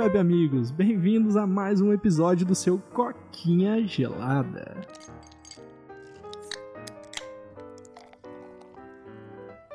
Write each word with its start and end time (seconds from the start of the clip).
web 0.00 0.16
amigos, 0.16 0.70
bem-vindos 0.70 1.36
a 1.36 1.46
mais 1.46 1.78
um 1.82 1.92
episódio 1.92 2.46
do 2.46 2.54
seu 2.54 2.78
Coquinha 2.78 3.86
Gelada. 3.86 4.74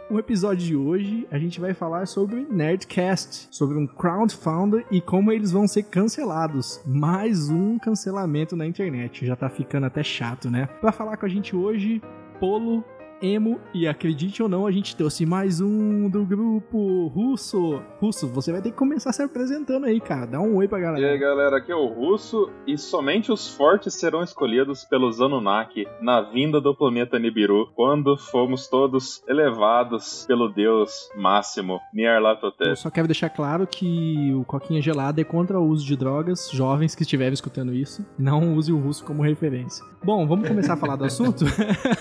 No 0.09 0.17
episódio 0.17 0.65
de 0.65 0.75
hoje, 0.75 1.27
a 1.29 1.37
gente 1.37 1.61
vai 1.61 1.75
falar 1.75 2.07
sobre 2.07 2.43
Nerdcast, 2.49 3.49
sobre 3.51 3.77
um 3.77 3.85
crowdfunder 3.85 4.83
e 4.89 4.99
como 4.99 5.31
eles 5.31 5.51
vão 5.51 5.67
ser 5.67 5.83
cancelados. 5.83 6.81
Mais 6.87 7.51
um 7.51 7.77
cancelamento 7.77 8.55
na 8.55 8.65
internet, 8.65 9.27
já 9.27 9.35
tá 9.35 9.47
ficando 9.47 9.85
até 9.85 10.01
chato, 10.01 10.49
né? 10.49 10.65
Para 10.81 10.91
falar 10.91 11.17
com 11.17 11.27
a 11.27 11.29
gente 11.29 11.55
hoje, 11.55 12.01
Polo 12.39 12.83
emo 13.25 13.59
e 13.73 13.87
acredite 13.87 14.43
ou 14.43 14.47
não, 14.47 14.67
a 14.67 14.71
gente 14.71 14.95
trouxe 14.95 15.25
mais 15.25 15.59
um 15.59 16.09
do 16.09 16.23
grupo 16.25 17.07
Russo. 17.07 17.81
Russo, 17.99 18.27
você 18.27 18.51
vai 18.51 18.61
ter 18.61 18.71
que 18.71 18.77
começar 18.77 19.11
se 19.11 19.23
apresentando 19.23 19.85
aí, 19.85 19.99
cara. 19.99 20.25
Dá 20.25 20.39
um 20.39 20.55
oi 20.57 20.67
pra 20.67 20.79
galera. 20.79 21.05
E 21.05 21.09
aí, 21.09 21.17
galera, 21.17 21.57
aqui 21.57 21.71
é 21.71 21.75
o 21.75 21.87
Russo 21.87 22.49
e 22.67 22.77
somente 22.77 23.31
os 23.31 23.53
fortes 23.55 23.93
serão 23.95 24.21
escolhidos 24.21 24.83
pelos 24.83 25.19
Anunnaki 25.19 25.87
na 26.01 26.21
vinda 26.21 26.61
do 26.61 26.75
planeta 26.75 27.17
Nibiru, 27.17 27.71
quando 27.75 28.17
fomos 28.17 28.67
todos 28.67 29.23
elevados 29.27 30.25
pelo 30.27 30.49
deus 30.49 31.09
máximo 31.15 31.79
Nyarlathotep. 31.93 32.69
Eu 32.69 32.75
só 32.75 32.89
quero 32.89 33.07
deixar 33.07 33.29
claro 33.29 33.65
que 33.65 34.33
o 34.33 34.43
Coquinha 34.43 34.81
Gelada 34.81 35.21
é 35.21 35.23
contra 35.23 35.59
o 35.59 35.67
uso 35.67 35.85
de 35.85 35.95
drogas. 35.95 36.49
Jovens 36.51 36.95
que 36.95 37.03
estiverem 37.03 37.33
escutando 37.33 37.73
isso, 37.73 38.05
não 38.17 38.55
use 38.55 38.71
o 38.71 38.77
Russo 38.77 39.03
como 39.03 39.23
referência. 39.23 39.83
Bom, 40.03 40.27
vamos 40.27 40.47
começar 40.47 40.73
a 40.73 40.77
falar 40.77 40.95
do 40.95 41.05
assunto? 41.05 41.45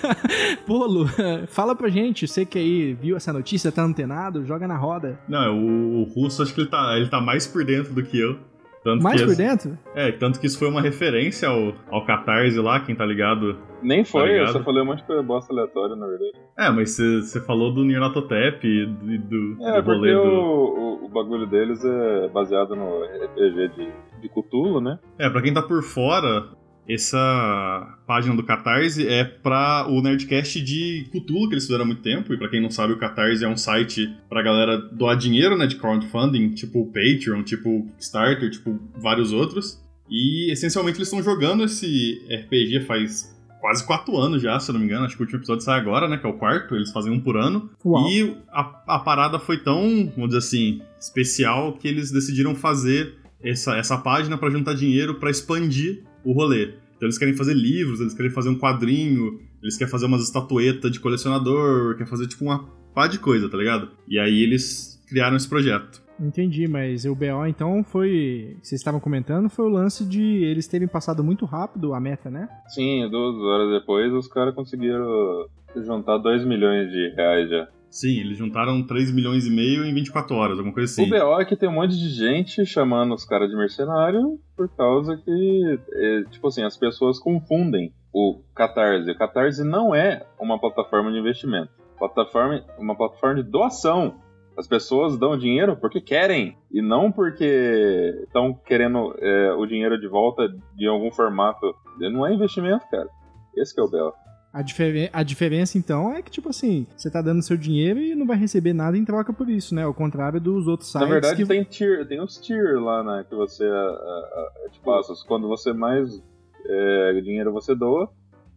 Polo, 0.66 1.06
fala 1.48 1.74
pra 1.74 1.88
gente, 1.88 2.26
você 2.26 2.44
que 2.44 2.58
aí 2.58 2.94
viu 2.94 3.16
essa 3.16 3.32
notícia, 3.32 3.72
tá 3.72 3.82
antenado, 3.82 4.44
joga 4.44 4.66
na 4.66 4.76
roda. 4.76 5.18
Não, 5.28 5.58
o, 5.58 6.00
o 6.00 6.04
Russo 6.04 6.42
acho 6.42 6.54
que 6.54 6.60
ele 6.60 6.70
tá, 6.70 6.96
ele 6.96 7.08
tá 7.08 7.20
mais 7.20 7.46
por 7.46 7.64
dentro 7.64 7.92
do 7.94 8.02
que 8.02 8.18
eu. 8.18 8.38
Tanto 8.84 9.02
mais 9.02 9.18
que 9.18 9.26
por 9.26 9.34
dentro? 9.34 9.78
É, 9.94 10.12
tanto 10.12 10.38
que 10.38 10.46
isso 10.46 10.58
foi 10.58 10.68
uma 10.68 10.82
referência 10.82 11.48
ao, 11.48 11.72
ao 11.90 12.04
Catarse 12.04 12.58
lá, 12.58 12.80
quem 12.80 12.94
tá 12.94 13.06
ligado. 13.06 13.56
Nem 13.82 14.04
foi, 14.04 14.22
eu 14.22 14.38
ligado? 14.40 14.52
só 14.52 14.62
falei 14.62 14.82
um 14.82 14.86
monte 14.86 14.98
de 14.98 15.06
coisa 15.06 15.22
bosta 15.22 15.54
aleatória, 15.54 15.96
na 15.96 16.06
verdade. 16.06 16.32
É, 16.58 16.70
mas 16.70 16.90
você 16.90 17.22
você 17.22 17.40
falou 17.40 17.72
do 17.72 17.82
Nyarlathotep 17.82 18.66
e 18.66 18.86
do, 18.86 19.56
do, 19.56 19.66
É, 19.66 19.80
do 19.80 19.90
rolê 19.90 20.12
do... 20.12 20.20
o, 20.20 21.02
o, 21.02 21.06
o 21.06 21.08
bagulho 21.08 21.46
deles 21.46 21.82
é 21.82 22.28
baseado 22.28 22.76
no 22.76 23.02
RPG 23.04 23.68
de, 23.74 23.92
de 24.20 24.28
Cthulhu, 24.28 24.82
né? 24.82 24.98
É, 25.18 25.30
pra 25.30 25.40
quem 25.40 25.54
tá 25.54 25.62
por 25.62 25.82
fora, 25.82 26.46
essa 26.88 27.98
página 28.06 28.34
do 28.34 28.42
Catarse 28.42 29.06
é 29.06 29.24
pra 29.24 29.86
o 29.88 30.02
Nerdcast 30.02 30.60
de 30.60 31.06
Cthulhu 31.10 31.48
que 31.48 31.54
eles 31.54 31.64
fizeram 31.64 31.84
há 31.84 31.86
muito 31.86 32.02
tempo. 32.02 32.32
E 32.32 32.38
pra 32.38 32.48
quem 32.48 32.60
não 32.60 32.70
sabe, 32.70 32.92
o 32.92 32.98
Catarse 32.98 33.44
é 33.44 33.48
um 33.48 33.56
site 33.56 34.12
pra 34.28 34.42
galera 34.42 34.76
doar 34.76 35.16
dinheiro, 35.16 35.56
né, 35.56 35.66
de 35.66 35.76
crowdfunding, 35.76 36.50
tipo 36.50 36.80
o 36.80 36.86
Patreon, 36.86 37.42
tipo 37.42 37.68
o 37.68 37.86
Kickstarter, 37.86 38.50
tipo 38.50 38.78
vários 38.96 39.32
outros. 39.32 39.82
E 40.10 40.52
essencialmente 40.52 40.98
eles 40.98 41.08
estão 41.08 41.22
jogando 41.22 41.64
esse 41.64 42.22
RPG 42.30 42.84
faz 42.86 43.34
quase 43.60 43.86
quatro 43.86 44.14
anos 44.18 44.42
já, 44.42 44.60
se 44.60 44.70
eu 44.70 44.74
não 44.74 44.80
me 44.80 44.86
engano. 44.86 45.06
Acho 45.06 45.16
que 45.16 45.22
o 45.22 45.24
último 45.24 45.38
episódio 45.38 45.64
sai 45.64 45.80
agora, 45.80 46.06
né, 46.06 46.18
que 46.18 46.26
é 46.26 46.28
o 46.28 46.34
quarto. 46.34 46.76
Eles 46.76 46.92
fazem 46.92 47.10
um 47.10 47.18
por 47.18 47.38
ano. 47.38 47.70
Uau. 47.82 48.10
E 48.10 48.36
a, 48.52 48.60
a 48.86 48.98
parada 48.98 49.38
foi 49.38 49.56
tão, 49.56 50.12
vamos 50.14 50.28
dizer 50.28 50.38
assim, 50.38 50.82
especial 51.00 51.72
que 51.72 51.88
eles 51.88 52.10
decidiram 52.10 52.54
fazer 52.54 53.14
essa, 53.42 53.76
essa 53.76 53.96
página 53.96 54.36
pra 54.36 54.50
juntar 54.50 54.74
dinheiro 54.74 55.14
pra 55.14 55.30
expandir 55.30 56.02
o 56.24 56.32
rolê. 56.32 56.74
Então 56.96 57.06
eles 57.06 57.18
querem 57.18 57.34
fazer 57.34 57.54
livros, 57.54 58.00
eles 58.00 58.14
querem 58.14 58.30
fazer 58.30 58.48
um 58.48 58.58
quadrinho, 58.58 59.40
eles 59.62 59.76
querem 59.76 59.90
fazer 59.90 60.06
umas 60.06 60.22
estatuetas 60.22 60.90
de 60.90 61.00
colecionador, 61.00 61.92
querem 61.92 62.06
fazer 62.06 62.26
tipo 62.26 62.44
uma 62.44 62.64
pá 62.94 63.06
de 63.06 63.18
coisa, 63.18 63.48
tá 63.48 63.56
ligado? 63.56 63.90
E 64.08 64.18
aí 64.18 64.42
eles 64.42 65.02
criaram 65.08 65.36
esse 65.36 65.48
projeto. 65.48 66.02
Entendi, 66.18 66.68
mas 66.68 67.04
o 67.04 67.14
BO 67.14 67.44
então 67.46 67.82
foi. 67.82 68.56
Vocês 68.62 68.80
estavam 68.80 69.00
comentando, 69.00 69.48
foi 69.48 69.64
o 69.64 69.68
lance 69.68 70.04
de 70.04 70.22
eles 70.44 70.68
terem 70.68 70.86
passado 70.86 71.24
muito 71.24 71.44
rápido 71.44 71.92
a 71.92 72.00
meta, 72.00 72.30
né? 72.30 72.48
Sim, 72.68 73.08
duas 73.10 73.36
horas 73.36 73.80
depois 73.80 74.12
os 74.12 74.28
caras 74.28 74.54
conseguiram 74.54 75.46
juntar 75.74 76.18
2 76.18 76.44
milhões 76.46 76.88
de 76.90 77.12
reais 77.16 77.50
já. 77.50 77.68
Sim, 77.94 78.18
eles 78.18 78.36
juntaram 78.36 78.84
3 78.84 79.14
milhões 79.14 79.46
e 79.46 79.50
meio 79.50 79.84
em 79.84 79.94
24 79.94 80.34
horas, 80.34 80.58
alguma 80.58 80.74
coisa 80.74 80.90
assim. 80.90 81.04
O 81.04 81.08
BO 81.08 81.40
é 81.40 81.44
que 81.44 81.54
tem 81.54 81.68
um 81.68 81.74
monte 81.74 81.96
de 81.96 82.08
gente 82.08 82.66
chamando 82.66 83.14
os 83.14 83.24
caras 83.24 83.48
de 83.48 83.56
mercenário 83.56 84.36
por 84.56 84.68
causa 84.74 85.16
que, 85.16 85.78
é, 85.92 86.24
tipo 86.28 86.48
assim, 86.48 86.64
as 86.64 86.76
pessoas 86.76 87.20
confundem 87.20 87.94
o 88.12 88.42
Catarse. 88.52 89.08
O 89.08 89.16
Catarse 89.16 89.62
não 89.62 89.94
é 89.94 90.26
uma 90.40 90.58
plataforma 90.58 91.12
de 91.12 91.18
investimento. 91.18 91.70
Plataforma, 91.96 92.64
uma 92.80 92.96
plataforma 92.96 93.40
de 93.40 93.48
doação. 93.48 94.16
As 94.58 94.66
pessoas 94.66 95.16
dão 95.16 95.38
dinheiro 95.38 95.76
porque 95.76 96.00
querem 96.00 96.58
e 96.72 96.82
não 96.82 97.12
porque 97.12 98.12
estão 98.24 98.54
querendo 98.54 99.14
é, 99.20 99.52
o 99.52 99.64
dinheiro 99.66 100.00
de 100.00 100.08
volta 100.08 100.48
de 100.74 100.88
algum 100.88 101.12
formato. 101.12 101.72
Não 102.00 102.26
é 102.26 102.34
investimento, 102.34 102.84
cara. 102.90 103.08
Esse 103.56 103.78
é 103.78 103.84
o 103.84 103.88
BO. 103.88 104.23
A, 104.54 104.62
difere- 104.62 105.10
a 105.12 105.22
diferença, 105.24 105.76
então, 105.76 106.14
é 106.14 106.22
que, 106.22 106.30
tipo 106.30 106.48
assim, 106.48 106.86
você 106.96 107.10
tá 107.10 107.20
dando 107.20 107.42
seu 107.42 107.56
dinheiro 107.56 107.98
e 108.00 108.14
não 108.14 108.24
vai 108.24 108.36
receber 108.36 108.72
nada 108.72 108.96
em 108.96 109.04
troca 109.04 109.32
por 109.32 109.48
isso, 109.50 109.74
né? 109.74 109.82
Ao 109.82 109.92
contrário 109.92 110.40
dos 110.40 110.68
outros 110.68 110.90
sites 110.92 111.00
Na 111.08 111.12
verdade, 111.12 111.42
que... 111.42 111.48
tem 111.48 111.64
tier, 111.64 112.06
tem 112.06 112.20
os 112.22 112.36
tier 112.38 112.80
lá, 112.80 113.02
né? 113.02 113.24
Que 113.28 113.34
você. 113.34 113.64
a- 113.64 113.68
a- 113.68 114.62
a- 114.66 114.70
tipo, 114.70 114.88
ah, 114.92 115.00
quando 115.26 115.48
você 115.48 115.72
mais 115.72 116.22
é, 116.66 117.20
dinheiro 117.22 117.52
você 117.52 117.74
doa, 117.74 118.08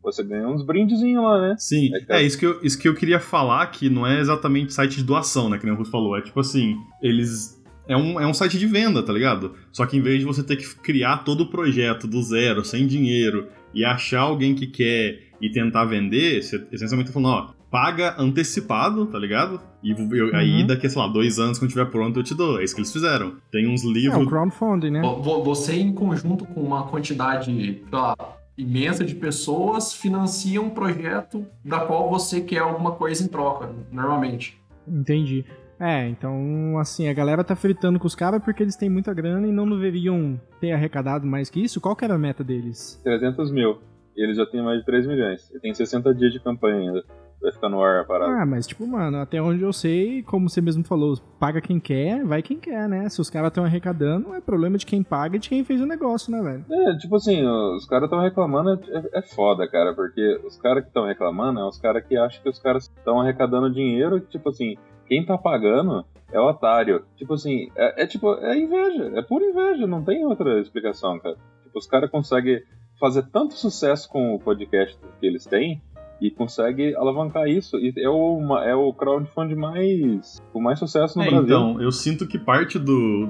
você 0.03 0.23
ganha 0.23 0.47
uns 0.47 0.63
brindezinhos 0.63 1.23
lá, 1.23 1.41
né? 1.41 1.55
Sim, 1.57 1.89
É 1.95 1.99
que 1.99 2.13
é 2.13 2.21
isso 2.23 2.37
que, 2.37 2.45
eu, 2.45 2.59
isso 2.63 2.79
que 2.79 2.87
eu 2.87 2.93
queria 2.95 3.19
falar, 3.19 3.65
que 3.71 3.89
não 3.89 4.05
é 4.05 4.19
exatamente 4.19 4.73
site 4.73 4.97
de 4.97 5.03
doação, 5.03 5.49
né? 5.49 5.57
Que 5.57 5.65
nem 5.65 5.73
o 5.73 5.77
Russo 5.77 5.91
falou. 5.91 6.15
É 6.17 6.21
tipo 6.21 6.39
assim, 6.39 6.75
eles. 7.01 7.57
É 7.87 7.95
um, 7.97 8.19
é 8.19 8.27
um 8.27 8.33
site 8.33 8.59
de 8.59 8.67
venda, 8.67 9.01
tá 9.01 9.11
ligado? 9.13 9.55
Só 9.71 9.85
que 9.85 9.97
em 9.97 10.01
vez 10.01 10.19
de 10.19 10.25
você 10.25 10.43
ter 10.43 10.57
que 10.57 10.75
criar 10.81 11.23
todo 11.23 11.41
o 11.41 11.49
projeto 11.49 12.05
do 12.05 12.21
zero, 12.21 12.63
sem 12.63 12.85
dinheiro, 12.85 13.47
e 13.73 13.83
achar 13.85 14.21
alguém 14.21 14.55
que 14.55 14.67
quer 14.67 15.19
e 15.41 15.49
tentar 15.49 15.85
vender, 15.85 16.41
você 16.41 16.65
essencialmente 16.71 17.09
tá 17.09 17.13
falando, 17.13 17.29
ó, 17.51 17.53
paga 17.69 18.15
antecipado, 18.17 19.05
tá 19.07 19.19
ligado? 19.19 19.59
E 19.83 19.91
eu- 19.91 20.35
aí 20.35 20.61
Uhum. 20.61 20.67
daqui, 20.67 20.89
sei 20.89 21.01
lá, 21.01 21.07
dois 21.07 21.37
anos, 21.37 21.59
quando 21.59 21.69
tiver 21.69 21.85
pronto, 21.85 22.19
eu 22.19 22.23
te 22.23 22.33
dou. 22.33 22.59
É 22.59 22.63
isso 22.63 22.73
que 22.73 22.79
eles 22.81 22.91
fizeram. 22.93 23.35
Tem 23.51 23.67
uns 23.67 23.83
É, 23.83 23.87
o 23.87 23.91
livros. 23.91 24.27
crowdfunding, 24.27 24.89
né? 24.91 25.01
Vo- 25.01 25.21
vo- 25.21 25.43
Você, 25.43 25.75
em 25.75 25.93
conjunto 25.93 26.45
com 26.45 26.61
uma 26.61 26.87
quantidade 26.87 27.81
lá, 27.91 28.15
imensa 28.57 29.03
de 29.05 29.13
pessoas, 29.15 29.93
financia 29.93 30.59
um 30.61 30.69
projeto 30.69 31.45
da 31.63 31.81
qual 31.81 32.09
você 32.09 32.41
quer 32.41 32.59
alguma 32.59 32.91
coisa 32.93 33.23
em 33.23 33.27
troca, 33.27 33.69
normalmente. 33.91 34.57
Entendi. 34.87 35.45
É, 35.79 36.07
então, 36.07 36.77
assim, 36.79 37.07
a 37.07 37.13
galera 37.13 37.43
tá 37.43 37.55
fritando 37.55 37.99
com 37.99 38.07
os 38.07 38.15
caras 38.15 38.41
porque 38.43 38.63
eles 38.63 38.75
têm 38.75 38.89
muita 38.89 39.13
grana 39.13 39.47
e 39.47 39.51
não 39.51 39.69
deveriam 39.69 40.39
ter 40.59 40.71
arrecadado 40.71 41.25
mais 41.25 41.49
que 41.49 41.63
isso. 41.63 41.79
Qual 41.79 41.95
que 41.95 42.03
era 42.03 42.15
a 42.15 42.19
meta 42.19 42.43
deles? 42.43 42.99
300 43.03 43.51
mil. 43.51 43.77
E 44.15 44.23
eles 44.23 44.37
já 44.37 44.45
têm 44.45 44.63
mais 44.63 44.79
de 44.79 44.85
3 44.85 45.05
milhões. 45.05 45.51
E 45.53 45.59
tem 45.59 45.73
60 45.73 46.13
dias 46.15 46.33
de 46.33 46.39
campanha 46.39 46.77
ainda. 46.77 47.03
Vai 47.39 47.51
ficar 47.51 47.69
no 47.69 47.83
ar 47.83 48.01
a 48.01 48.03
parada. 48.03 48.41
Ah, 48.41 48.45
mas 48.47 48.65
tipo, 48.65 48.87
mano, 48.87 49.17
até 49.17 49.39
onde 49.39 49.61
eu 49.61 49.71
sei, 49.71 50.23
como 50.23 50.49
você 50.49 50.59
mesmo 50.59 50.83
falou, 50.83 51.15
paga 51.39 51.61
quem 51.61 51.79
quer, 51.79 52.25
vai 52.25 52.41
quem 52.41 52.57
quer, 52.59 52.89
né? 52.89 53.07
Se 53.09 53.21
os 53.21 53.29
caras 53.29 53.49
estão 53.49 53.63
arrecadando, 53.63 54.33
é 54.33 54.41
problema 54.41 54.75
de 54.75 54.87
quem 54.87 55.03
paga 55.03 55.35
e 55.35 55.39
de 55.39 55.47
quem 55.47 55.63
fez 55.63 55.79
o 55.79 55.85
negócio, 55.85 56.31
né, 56.31 56.41
velho? 56.41 56.65
É, 56.67 56.97
tipo 56.97 57.15
assim, 57.15 57.45
os 57.45 57.85
caras 57.85 58.05
estão 58.05 58.19
reclamando, 58.19 58.71
é, 58.71 59.19
é 59.19 59.21
foda, 59.21 59.69
cara, 59.69 59.93
porque 59.93 60.41
os 60.47 60.57
caras 60.57 60.81
que 60.81 60.89
estão 60.89 61.05
reclamando 61.05 61.59
é 61.59 61.63
os 61.63 61.79
caras 61.79 62.03
que 62.03 62.17
acham 62.17 62.41
que 62.41 62.49
os 62.49 62.57
caras 62.57 62.85
estão 62.97 63.21
arrecadando 63.21 63.71
dinheiro, 63.71 64.19
tipo 64.19 64.49
assim, 64.49 64.75
quem 65.07 65.25
tá 65.25 65.37
pagando 65.37 66.03
é 66.31 66.39
o 66.39 66.47
otário. 66.49 67.03
Tipo 67.15 67.33
assim, 67.35 67.69
é, 67.75 68.03
é 68.03 68.07
tipo, 68.07 68.33
é 68.35 68.57
inveja, 68.57 69.11
é 69.15 69.21
pura 69.21 69.45
inveja, 69.45 69.87
não 69.87 70.03
tem 70.03 70.25
outra 70.25 70.59
explicação, 70.59 71.19
cara. 71.19 71.35
Tipo, 71.63 71.79
os 71.79 71.87
caras 71.87 72.09
conseguem 72.09 72.61
fazer 72.99 73.23
tanto 73.31 73.53
sucesso 73.53 74.09
com 74.09 74.33
o 74.35 74.39
podcast 74.39 74.97
que 75.19 75.25
eles 75.25 75.45
têm 75.45 75.81
e 76.19 76.31
conseguem 76.31 76.95
alavancar 76.95 77.47
isso. 77.47 77.77
E 77.77 77.93
é 77.97 78.09
o, 78.09 78.57
é 78.57 78.75
o 78.75 78.91
crowdfunding 78.91 79.55
mais, 79.55 80.41
com 80.51 80.59
mais 80.59 80.79
sucesso 80.79 81.17
no 81.17 81.23
É, 81.25 81.29
Brasil. 81.29 81.45
então, 81.45 81.81
eu 81.81 81.91
sinto 81.91 82.27
que 82.27 82.39
parte 82.39 82.77
do 82.79 83.29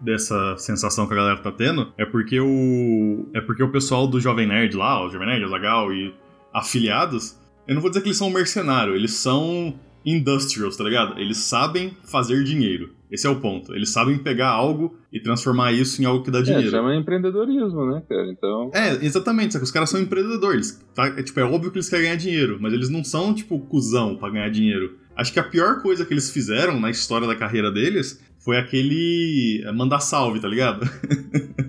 dessa 0.00 0.56
sensação 0.58 1.06
que 1.06 1.14
a 1.14 1.16
galera 1.16 1.38
tá 1.38 1.50
tendo 1.50 1.90
é 1.96 2.04
porque 2.04 2.38
o 2.38 3.26
é 3.34 3.40
porque 3.40 3.62
o 3.62 3.72
pessoal 3.72 4.06
do 4.06 4.20
Jovem 4.20 4.46
Nerd 4.46 4.76
lá, 4.76 5.02
o 5.02 5.08
Jovem 5.08 5.26
Nerd, 5.26 5.44
Azagal 5.44 5.94
e 5.94 6.12
afiliados, 6.52 7.38
eu 7.66 7.74
não 7.74 7.80
vou 7.80 7.88
dizer 7.90 8.02
que 8.02 8.08
eles 8.08 8.18
são 8.18 8.28
mercenários, 8.28 8.94
eles 8.96 9.14
são 9.14 9.74
industrials, 10.04 10.76
tá 10.76 10.84
ligado? 10.84 11.18
Eles 11.20 11.38
sabem 11.38 11.96
fazer 12.04 12.44
dinheiro. 12.44 12.90
Esse 13.10 13.26
é 13.26 13.30
o 13.30 13.36
ponto. 13.40 13.72
Eles 13.74 13.90
sabem 13.92 14.18
pegar 14.18 14.48
algo 14.48 14.96
e 15.12 15.20
transformar 15.20 15.72
isso 15.72 16.02
em 16.02 16.04
algo 16.04 16.24
que 16.24 16.30
dá 16.30 16.40
É, 16.40 16.42
dinheiro. 16.42 16.70
chama 16.70 16.96
empreendedorismo, 16.96 17.86
né, 17.86 18.02
cara? 18.08 18.26
Então, 18.28 18.70
É, 18.74 19.04
exatamente, 19.04 19.52
só 19.52 19.58
que 19.58 19.64
os 19.64 19.70
caras 19.70 19.88
são 19.88 20.00
empreendedores. 20.00 20.82
Tá? 20.94 21.06
É, 21.06 21.22
tipo, 21.22 21.38
é 21.38 21.44
óbvio 21.44 21.70
que 21.70 21.76
eles 21.76 21.88
querem 21.88 22.06
ganhar 22.06 22.16
dinheiro, 22.16 22.58
mas 22.60 22.72
eles 22.72 22.88
não 22.88 23.04
são, 23.04 23.32
tipo, 23.32 23.58
cuzão 23.60 24.16
pra 24.16 24.30
ganhar 24.30 24.48
dinheiro. 24.50 24.98
Acho 25.16 25.32
que 25.32 25.38
a 25.38 25.44
pior 25.44 25.80
coisa 25.80 26.04
que 26.04 26.12
eles 26.12 26.30
fizeram 26.30 26.80
na 26.80 26.90
história 26.90 27.26
da 27.28 27.36
carreira 27.36 27.70
deles 27.70 28.20
foi 28.40 28.56
aquele. 28.58 29.62
é, 29.64 29.70
mandar 29.72 30.00
salve, 30.00 30.40
tá 30.40 30.48
ligado? 30.48 30.80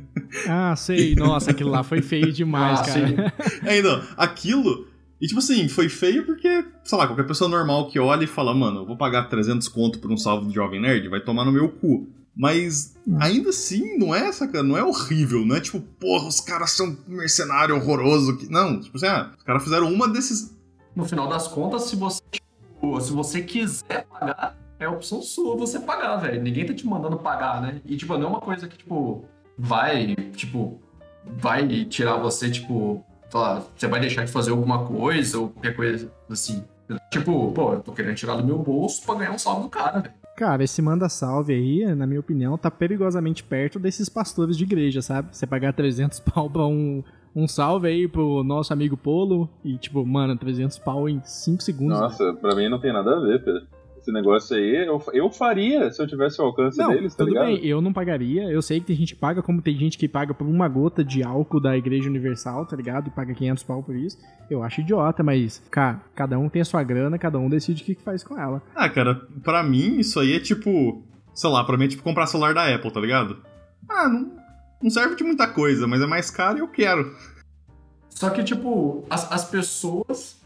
Ah, 0.49 0.75
sei. 0.75 1.15
Nossa, 1.15 1.51
aquilo 1.51 1.69
lá 1.69 1.81
foi 1.81 2.01
feio 2.01 2.29
demais, 2.31 2.81
Ah, 2.81 2.83
cara. 2.83 3.33
É, 3.63 3.77
então, 3.79 4.01
aquilo. 4.17 4.85
E 5.19 5.27
tipo 5.27 5.39
assim, 5.39 5.67
foi 5.67 5.87
feio 5.87 6.25
porque, 6.25 6.65
sei 6.83 6.97
lá, 6.97 7.07
qualquer 7.07 7.25
pessoa 7.25 7.49
normal 7.49 7.87
que 7.87 7.99
olha 7.99 8.25
e 8.25 8.27
fala, 8.27 8.53
mano, 8.53 8.81
eu 8.81 8.85
vou 8.85 8.97
pagar 8.97 9.29
300 9.29 9.67
conto 9.69 9.99
por 9.99 10.11
um 10.11 10.17
salve 10.17 10.47
do 10.47 10.53
Jovem 10.53 10.81
Nerd, 10.81 11.07
vai 11.07 11.21
tomar 11.21 11.45
no 11.45 11.51
meu 11.51 11.69
cu. 11.69 12.07
Mas 12.35 12.97
ainda 13.21 13.49
assim, 13.49 13.97
não 13.97 14.13
é, 14.13 14.29
saca? 14.31 14.61
Não 14.61 14.77
é 14.77 14.83
horrível, 14.83 15.45
não 15.45 15.55
é 15.55 15.61
tipo, 15.61 15.79
porra, 15.79 16.27
os 16.27 16.41
caras 16.41 16.71
são 16.71 16.97
mercenário 17.07 17.75
horroroso. 17.75 18.37
Que... 18.37 18.51
Não, 18.51 18.81
tipo 18.81 18.97
assim, 18.97 19.07
ah, 19.07 19.31
os 19.37 19.43
caras 19.43 19.63
fizeram 19.63 19.91
uma 19.91 20.07
desses. 20.07 20.53
No 20.93 21.05
final 21.05 21.29
das 21.29 21.47
contas, 21.47 21.83
se 21.83 21.95
você, 21.95 22.21
tipo, 22.29 22.99
se 22.99 23.13
você 23.13 23.41
quiser 23.41 24.05
pagar, 24.07 24.57
é 24.77 24.87
opção 24.87 25.21
sua 25.21 25.55
você 25.55 25.79
pagar, 25.79 26.17
velho. 26.17 26.41
Ninguém 26.41 26.65
tá 26.65 26.73
te 26.73 26.85
mandando 26.85 27.17
pagar, 27.17 27.61
né? 27.61 27.81
E, 27.85 27.95
tipo, 27.95 28.17
não 28.17 28.25
é 28.25 28.29
uma 28.29 28.41
coisa 28.41 28.67
que, 28.67 28.77
tipo, 28.77 29.23
vai, 29.57 30.15
tipo, 30.35 30.81
vai 31.25 31.85
tirar 31.85 32.17
você, 32.17 32.49
tipo, 32.49 33.03
lá, 33.33 33.63
você 33.75 33.87
vai 33.87 33.99
deixar 33.99 34.25
de 34.25 34.31
fazer 34.31 34.51
alguma 34.51 34.85
coisa 34.85 35.39
ou 35.39 35.49
qualquer 35.49 35.75
coisa 35.75 36.11
assim. 36.29 36.63
Tipo, 37.09 37.51
pô, 37.51 37.73
eu 37.73 37.79
tô 37.79 37.91
querendo 37.91 38.15
tirar 38.15 38.35
do 38.35 38.45
meu 38.45 38.57
bolso 38.57 39.03
pra 39.05 39.15
ganhar 39.15 39.31
um 39.31 39.37
salve 39.37 39.63
do 39.63 39.69
cara, 39.69 39.99
velho. 39.99 40.13
Cara, 40.35 40.63
esse 40.63 40.81
manda 40.81 41.07
salve 41.07 41.53
aí, 41.53 41.95
na 41.95 42.05
minha 42.05 42.19
opinião, 42.19 42.57
tá 42.57 42.69
perigosamente 42.69 43.41
perto 43.41 43.79
desses 43.79 44.09
pastores 44.09 44.57
de 44.57 44.63
igreja, 44.65 45.01
sabe? 45.01 45.29
Você 45.31 45.47
pagar 45.47 45.73
300 45.73 46.19
pau 46.31 46.49
pra 46.49 46.65
um, 46.65 47.03
um 47.33 47.47
salve 47.47 47.87
aí 47.87 48.07
pro 48.07 48.43
nosso 48.43 48.73
amigo 48.73 48.97
Polo 48.97 49.49
e, 49.63 49.77
tipo, 49.77 50.05
mano, 50.05 50.37
300 50.37 50.77
pau 50.79 51.07
em 51.07 51.21
5 51.23 51.63
segundos. 51.63 51.99
Nossa, 51.99 52.33
pra 52.33 52.53
mim 52.53 52.67
não 52.67 52.79
tem 52.79 52.91
nada 52.91 53.15
a 53.15 53.19
ver, 53.21 53.43
Pedro 53.43 53.65
esse 54.05 54.11
negócio 54.11 54.55
aí, 54.55 54.85
eu, 54.85 55.03
eu 55.13 55.31
faria 55.31 55.91
se 55.91 55.99
eu 56.01 56.07
tivesse 56.07 56.39
o 56.39 56.45
alcance 56.45 56.77
não, 56.77 56.89
deles, 56.89 57.15
tá 57.15 57.23
tudo 57.23 57.33
ligado? 57.33 57.47
Bem, 57.47 57.65
eu 57.65 57.81
não 57.81 57.91
pagaria. 57.91 58.43
Eu 58.43 58.61
sei 58.61 58.79
que 58.79 58.85
tem 58.85 58.95
gente 58.95 59.15
que 59.15 59.19
paga, 59.19 59.41
como 59.41 59.61
tem 59.61 59.75
gente 59.77 59.97
que 59.97 60.07
paga 60.07 60.33
por 60.33 60.45
uma 60.45 60.67
gota 60.67 61.03
de 61.03 61.23
álcool 61.23 61.59
da 61.59 61.75
Igreja 61.75 62.07
Universal, 62.07 62.67
tá 62.67 62.75
ligado? 62.75 63.07
E 63.07 63.11
paga 63.11 63.33
500 63.33 63.63
pau 63.63 63.81
por 63.81 63.95
isso. 63.95 64.17
Eu 64.49 64.61
acho 64.61 64.81
idiota, 64.81 65.23
mas, 65.23 65.61
cara, 65.71 66.01
cada 66.13 66.37
um 66.37 66.47
tem 66.47 66.61
a 66.61 66.65
sua 66.65 66.83
grana, 66.83 67.17
cada 67.17 67.39
um 67.39 67.49
decide 67.49 67.81
o 67.81 67.85
que, 67.85 67.95
que 67.95 68.03
faz 68.03 68.23
com 68.23 68.39
ela. 68.39 68.61
Ah, 68.75 68.87
cara, 68.87 69.15
pra 69.43 69.63
mim 69.63 69.99
isso 69.99 70.19
aí 70.19 70.33
é 70.33 70.39
tipo, 70.39 71.03
sei 71.33 71.49
lá, 71.49 71.63
pra 71.63 71.75
mim 71.75 71.85
é 71.85 71.89
tipo 71.89 72.03
comprar 72.03 72.27
celular 72.27 72.53
da 72.53 72.73
Apple, 72.73 72.91
tá 72.91 72.99
ligado? 72.99 73.41
Ah, 73.89 74.07
não, 74.07 74.31
não 74.83 74.89
serve 74.89 75.15
de 75.15 75.23
muita 75.23 75.47
coisa, 75.47 75.87
mas 75.87 76.01
é 76.01 76.05
mais 76.05 76.29
caro 76.29 76.59
e 76.59 76.61
eu 76.61 76.67
quero. 76.67 77.15
Só 78.09 78.29
que, 78.29 78.43
tipo, 78.43 79.03
as, 79.09 79.29
as 79.31 79.49
pessoas 79.49 80.44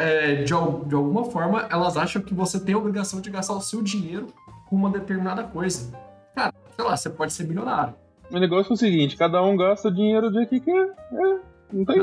é, 0.00 0.34
de, 0.36 0.44
de 0.44 0.94
alguma 0.94 1.24
forma, 1.24 1.66
elas 1.70 1.96
acham 1.96 2.22
que 2.22 2.32
você 2.32 2.58
tem 2.58 2.74
a 2.74 2.78
obrigação 2.78 3.20
de 3.20 3.30
gastar 3.30 3.54
o 3.54 3.60
seu 3.60 3.82
dinheiro 3.82 4.28
com 4.68 4.76
uma 4.76 4.90
determinada 4.90 5.44
coisa. 5.44 5.92
Cara, 6.34 6.54
sei 6.74 6.84
lá, 6.84 6.96
você 6.96 7.10
pode 7.10 7.32
ser 7.32 7.44
milionário. 7.44 7.94
O 8.30 8.38
negócio 8.38 8.72
é 8.72 8.74
o 8.74 8.76
seguinte, 8.76 9.16
cada 9.16 9.42
um 9.42 9.56
gasta 9.56 9.88
o 9.88 9.94
dinheiro 9.94 10.30
dia 10.30 10.46
que 10.46 10.60
quer. 10.60 10.94
É, 11.12 11.38
não 11.72 11.84
tem... 11.84 12.00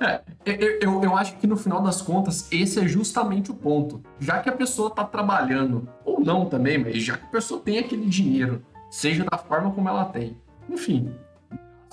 É, 0.00 0.20
eu, 0.44 0.78
eu, 0.80 1.02
eu, 1.04 1.16
acho 1.16 1.36
que 1.36 1.46
no 1.46 1.56
final 1.56 1.80
das 1.80 2.02
contas, 2.02 2.50
esse 2.50 2.80
é 2.80 2.88
justamente 2.88 3.52
o 3.52 3.54
ponto. 3.54 4.02
Já 4.18 4.40
que 4.40 4.48
a 4.48 4.52
pessoa 4.52 4.90
tá 4.90 5.04
trabalhando, 5.04 5.88
ou 6.04 6.20
não 6.20 6.46
também, 6.46 6.76
mas 6.76 6.96
já 7.02 7.16
que 7.16 7.24
a 7.24 7.30
pessoa 7.30 7.60
tem 7.60 7.78
aquele 7.78 8.06
dinheiro, 8.06 8.62
seja 8.90 9.24
da 9.24 9.38
forma 9.38 9.70
como 9.70 9.88
ela 9.88 10.04
tem. 10.06 10.36
Enfim, 10.68 11.14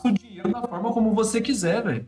o 0.03 0.12
dinheiro 0.12 0.51
da 0.51 0.63
forma 0.63 0.91
como 0.91 1.13
você 1.13 1.39
quiser, 1.39 1.83
velho. 1.83 2.07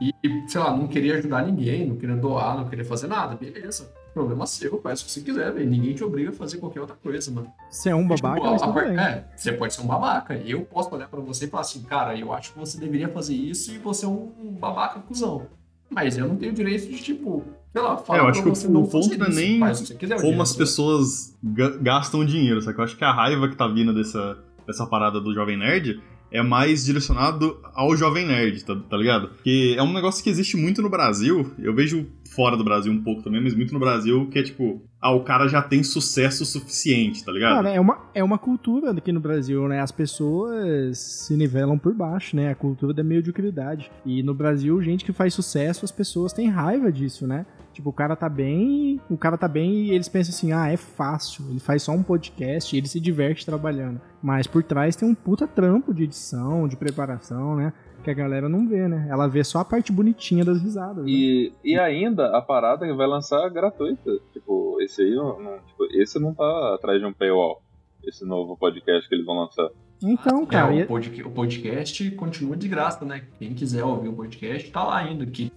E, 0.00 0.12
sei 0.48 0.60
lá, 0.60 0.76
não 0.76 0.88
queria 0.88 1.16
ajudar 1.16 1.46
ninguém, 1.46 1.86
não 1.86 1.96
queria 1.96 2.16
doar, 2.16 2.56
não 2.56 2.68
queria 2.68 2.84
fazer 2.84 3.06
nada, 3.06 3.36
beleza. 3.36 3.92
Problema 4.12 4.46
seu, 4.46 4.80
faz 4.80 5.00
o 5.00 5.04
que 5.04 5.10
você 5.10 5.20
quiser, 5.20 5.52
velho. 5.52 5.68
Ninguém 5.68 5.94
te 5.94 6.04
obriga 6.04 6.30
a 6.30 6.32
fazer 6.32 6.58
qualquer 6.58 6.80
outra 6.80 6.96
coisa, 6.96 7.30
mano. 7.32 7.48
Você 7.68 7.90
é 7.90 7.94
um 7.94 8.06
babaca, 8.06 8.40
tipo, 8.40 8.50
mas 8.50 8.62
a, 8.62 8.80
a, 8.80 9.10
É, 9.10 9.24
você 9.36 9.52
pode 9.52 9.74
ser 9.74 9.82
um 9.82 9.86
babaca. 9.86 10.36
Eu 10.36 10.62
posso 10.62 10.94
olhar 10.94 11.08
para 11.08 11.20
você 11.20 11.46
e 11.46 11.48
falar 11.48 11.62
assim, 11.62 11.82
cara, 11.82 12.16
eu 12.16 12.32
acho 12.32 12.52
que 12.52 12.58
você 12.58 12.78
deveria 12.78 13.08
fazer 13.08 13.34
isso 13.34 13.74
e 13.74 13.78
você 13.78 14.04
é 14.04 14.08
um, 14.08 14.30
babaca 14.60 15.00
cuzão. 15.00 15.46
Mas 15.90 16.16
eu 16.16 16.28
não 16.28 16.36
tenho 16.36 16.52
direito 16.52 16.88
de, 16.88 17.02
tipo, 17.02 17.44
sei 17.72 17.82
lá, 17.82 17.96
falar 17.96 18.18
é, 18.18 18.22
eu 18.22 18.28
acho 18.28 18.42
que 18.42 18.48
você 18.48 18.66
o, 18.66 18.70
não 18.70 18.86
ponto 18.86 19.18
não 19.18 19.26
é 19.26 19.30
nem 19.30 19.60
quiser, 19.98 20.20
como 20.20 20.42
as 20.42 20.54
pessoas 20.54 21.36
gastam 21.80 22.24
dinheiro, 22.24 22.62
sabe? 22.62 22.78
Eu 22.78 22.84
acho 22.84 22.96
que 22.96 23.04
a 23.04 23.12
raiva 23.12 23.48
que 23.48 23.56
tá 23.56 23.66
vindo 23.66 23.92
dessa, 23.92 24.38
dessa 24.66 24.86
parada 24.86 25.20
do 25.20 25.34
Jovem 25.34 25.58
Nerd 25.58 26.00
é 26.34 26.42
mais 26.42 26.84
direcionado 26.84 27.56
ao 27.72 27.96
jovem 27.96 28.26
nerd, 28.26 28.64
tá, 28.64 28.74
tá 28.74 28.96
ligado? 28.96 29.30
Que 29.44 29.76
é 29.78 29.82
um 29.82 29.92
negócio 29.92 30.22
que 30.22 30.28
existe 30.28 30.56
muito 30.56 30.82
no 30.82 30.90
Brasil, 30.90 31.52
eu 31.60 31.72
vejo 31.72 32.06
fora 32.34 32.56
do 32.56 32.64
Brasil 32.64 32.92
um 32.92 33.00
pouco 33.00 33.22
também, 33.22 33.40
mas 33.40 33.54
muito 33.54 33.72
no 33.72 33.78
Brasil, 33.78 34.26
que 34.26 34.40
é 34.40 34.42
tipo, 34.42 34.82
ah, 35.00 35.12
o 35.12 35.22
cara 35.22 35.46
já 35.46 35.62
tem 35.62 35.84
sucesso 35.84 36.44
suficiente, 36.44 37.24
tá 37.24 37.30
ligado? 37.30 37.54
Cara, 37.54 37.70
é 37.70 37.78
uma, 37.78 37.98
é 38.12 38.24
uma 38.24 38.36
cultura 38.36 38.90
aqui 38.90 39.12
no 39.12 39.20
Brasil, 39.20 39.68
né? 39.68 39.80
As 39.80 39.92
pessoas 39.92 40.98
se 40.98 41.36
nivelam 41.36 41.78
por 41.78 41.94
baixo, 41.94 42.34
né? 42.34 42.50
A 42.50 42.54
cultura 42.56 42.92
da 42.92 43.04
mediocridade. 43.04 43.88
E 44.04 44.20
no 44.22 44.34
Brasil, 44.34 44.82
gente 44.82 45.04
que 45.04 45.12
faz 45.12 45.34
sucesso, 45.34 45.84
as 45.84 45.92
pessoas 45.92 46.32
têm 46.32 46.48
raiva 46.48 46.90
disso, 46.90 47.28
né? 47.28 47.46
Tipo, 47.74 47.90
o 47.90 47.92
cara 47.92 48.14
tá 48.14 48.28
bem, 48.28 49.00
o 49.10 49.18
cara 49.18 49.36
tá 49.36 49.48
bem 49.48 49.86
e 49.86 49.90
eles 49.90 50.08
pensam 50.08 50.32
assim: 50.32 50.52
ah, 50.52 50.68
é 50.68 50.76
fácil, 50.76 51.44
ele 51.50 51.58
faz 51.58 51.82
só 51.82 51.90
um 51.90 52.04
podcast 52.04 52.74
e 52.74 52.78
ele 52.78 52.86
se 52.86 53.00
diverte 53.00 53.44
trabalhando. 53.44 54.00
Mas 54.22 54.46
por 54.46 54.62
trás 54.62 54.94
tem 54.94 55.08
um 55.08 55.14
puta 55.14 55.46
trampo 55.48 55.92
de 55.92 56.04
edição, 56.04 56.68
de 56.68 56.76
preparação, 56.76 57.56
né? 57.56 57.72
Que 58.04 58.10
a 58.10 58.14
galera 58.14 58.48
não 58.48 58.68
vê, 58.68 58.86
né? 58.86 59.08
Ela 59.10 59.26
vê 59.26 59.42
só 59.42 59.58
a 59.58 59.64
parte 59.64 59.90
bonitinha 59.90 60.44
das 60.44 60.62
risadas. 60.62 61.04
E, 61.08 61.50
né? 61.52 61.58
e 61.64 61.78
ainda 61.78 62.36
a 62.36 62.40
parada 62.40 62.86
que 62.86 62.92
vai 62.92 63.08
lançar 63.08 63.48
gratuita. 63.50 64.10
Tipo, 64.32 64.80
esse 64.80 65.02
aí 65.02 65.14
não, 65.16 65.42
não, 65.42 65.58
tipo, 65.58 65.84
esse 65.94 66.18
não 66.20 66.32
tá 66.32 66.74
atrás 66.76 67.00
de 67.00 67.06
um 67.06 67.12
paywall. 67.12 67.60
Esse 68.06 68.24
novo 68.24 68.56
podcast 68.56 69.08
que 69.08 69.14
eles 69.16 69.26
vão 69.26 69.40
lançar. 69.40 69.68
Então, 70.00 70.44
cara. 70.46 70.74
É, 70.74 70.84
o, 70.84 70.86
podcast, 70.86 71.22
o 71.22 71.30
podcast 71.30 72.10
continua 72.12 72.56
de 72.56 72.68
graça, 72.68 73.04
né? 73.04 73.24
Quem 73.38 73.54
quiser 73.54 73.82
ouvir 73.82 74.08
o 74.08 74.12
podcast, 74.12 74.70
tá 74.70 74.84
lá 74.84 74.98
ainda. 74.98 75.24
Que, 75.26 75.50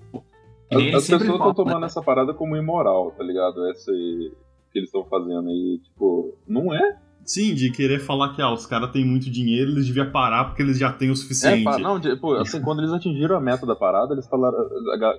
as, 0.71 0.95
as 0.95 1.07
pessoas 1.07 1.21
estão 1.21 1.53
tomando 1.53 1.79
né? 1.81 1.85
essa 1.85 2.01
parada 2.01 2.33
como 2.33 2.55
imoral, 2.55 3.11
tá 3.11 3.23
ligado? 3.23 3.65
Essa 3.69 3.91
que 3.91 4.79
eles 4.79 4.89
estão 4.89 5.03
fazendo 5.05 5.49
aí, 5.49 5.79
tipo, 5.83 6.35
não 6.47 6.73
é? 6.73 6.97
Sim, 7.23 7.53
de 7.53 7.71
querer 7.71 7.99
falar 7.99 8.33
que 8.33 8.41
ah, 8.41 8.53
os 8.53 8.65
caras 8.65 8.91
têm 8.91 9.05
muito 9.05 9.29
dinheiro, 9.29 9.71
eles 9.71 9.87
deviam 9.87 10.09
parar 10.11 10.45
porque 10.45 10.61
eles 10.61 10.77
já 10.77 10.93
têm 10.93 11.09
o 11.09 11.15
suficiente. 11.15 11.67
É, 11.67 11.77
não, 11.77 11.99
tipo, 11.99 12.33
assim, 12.35 12.61
quando 12.61 12.79
eles 12.79 12.93
atingiram 12.93 13.35
a 13.35 13.41
meta 13.41 13.65
da 13.65 13.75
parada, 13.75 14.13
eles 14.13 14.27
falaram. 14.27 14.57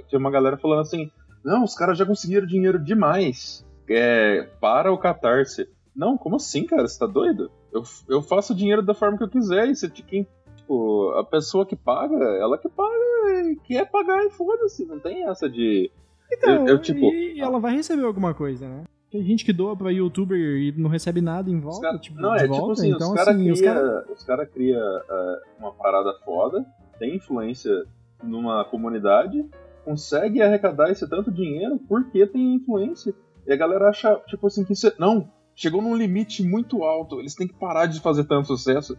Tinha 0.09 0.19
uma 0.19 0.31
galera 0.31 0.57
falando 0.57 0.81
assim: 0.81 1.11
não, 1.45 1.65
os 1.65 1.75
caras 1.75 1.99
já 1.99 2.07
conseguiram 2.07 2.47
dinheiro 2.47 2.83
demais. 2.83 3.67
É, 3.89 4.49
para 4.61 4.93
o 4.93 4.99
catarse. 4.99 5.69
Não, 5.95 6.17
como 6.17 6.37
assim, 6.37 6.65
cara? 6.65 6.87
Você 6.87 6.99
tá 6.99 7.07
doido? 7.07 7.51
Eu, 7.73 7.83
eu 8.09 8.23
faço 8.23 8.55
dinheiro 8.55 8.83
da 8.83 8.95
forma 8.95 9.19
que 9.19 9.25
eu 9.25 9.29
quiser. 9.29 9.69
E 9.69 9.75
você, 9.75 9.91
quem 9.91 10.27
tipo, 10.69 11.11
a 11.17 11.25
pessoa 11.25 11.65
que 11.65 11.75
paga, 11.75 12.17
ela 12.17 12.59
que 12.59 12.69
paga, 12.69 13.57
quer 13.65 13.91
pagar 13.91 14.25
e 14.25 14.31
foda-se, 14.31 14.85
não 14.85 14.99
tem 15.01 15.27
essa 15.27 15.49
de. 15.49 15.91
Então, 16.31 16.67
eu, 16.67 16.75
eu, 16.75 16.79
tipo, 16.79 17.13
e 17.13 17.41
ela 17.41 17.59
vai 17.59 17.75
receber 17.75 18.05
alguma 18.05 18.35
coisa, 18.35 18.69
né? 18.69 18.85
Tem 19.11 19.25
gente 19.25 19.43
que 19.43 19.55
doa 19.55 19.75
pra 19.75 19.91
youtuber 19.91 20.39
e 20.39 20.75
não 20.77 20.91
recebe 20.91 21.23
nada 21.23 21.51
em 21.51 21.59
volta. 21.59 21.81
Cara, 21.81 21.99
tipo, 21.99 22.21
não, 22.21 22.35
é 22.35 22.43
tipo 22.43 22.55
volta, 22.55 22.73
assim, 22.75 22.91
então, 22.91 23.09
os 23.09 23.15
caras 23.15 23.35
assim, 23.35 23.45
cria, 23.45 23.53
os 23.53 23.61
cara... 23.63 24.07
os 24.13 24.25
cara 24.25 24.47
cria 24.47 24.79
uh, 24.79 25.59
uma 25.59 25.73
parada 25.73 26.13
foda, 26.23 26.67
tem 26.99 27.17
influência 27.17 27.87
numa 28.23 28.63
comunidade, 28.67 29.49
consegue 29.83 30.43
arrecadar 30.43 30.91
esse 30.91 31.09
tanto 31.09 31.31
dinheiro 31.31 31.81
porque 31.89 32.27
tem 32.27 32.57
influência. 32.57 33.15
E 33.47 33.53
a 33.53 33.57
galera 33.57 33.89
acha, 33.89 34.15
tipo 34.27 34.47
assim, 34.47 34.63
que 34.63 34.75
isso 34.75 34.89
é, 34.89 34.93
não, 34.99 35.31
chegou 35.55 35.81
num 35.81 35.97
limite 35.97 36.43
muito 36.43 36.85
alto, 36.85 37.19
eles 37.19 37.35
têm 37.35 37.49
que 37.49 37.55
parar 37.55 37.87
de 37.87 38.01
fazer 38.01 38.25
tanto 38.25 38.49
sucesso. 38.49 38.99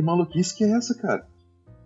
Que 0.00 0.06
maluquice 0.06 0.56
que 0.56 0.64
é 0.64 0.70
essa, 0.70 0.94
cara? 0.94 1.26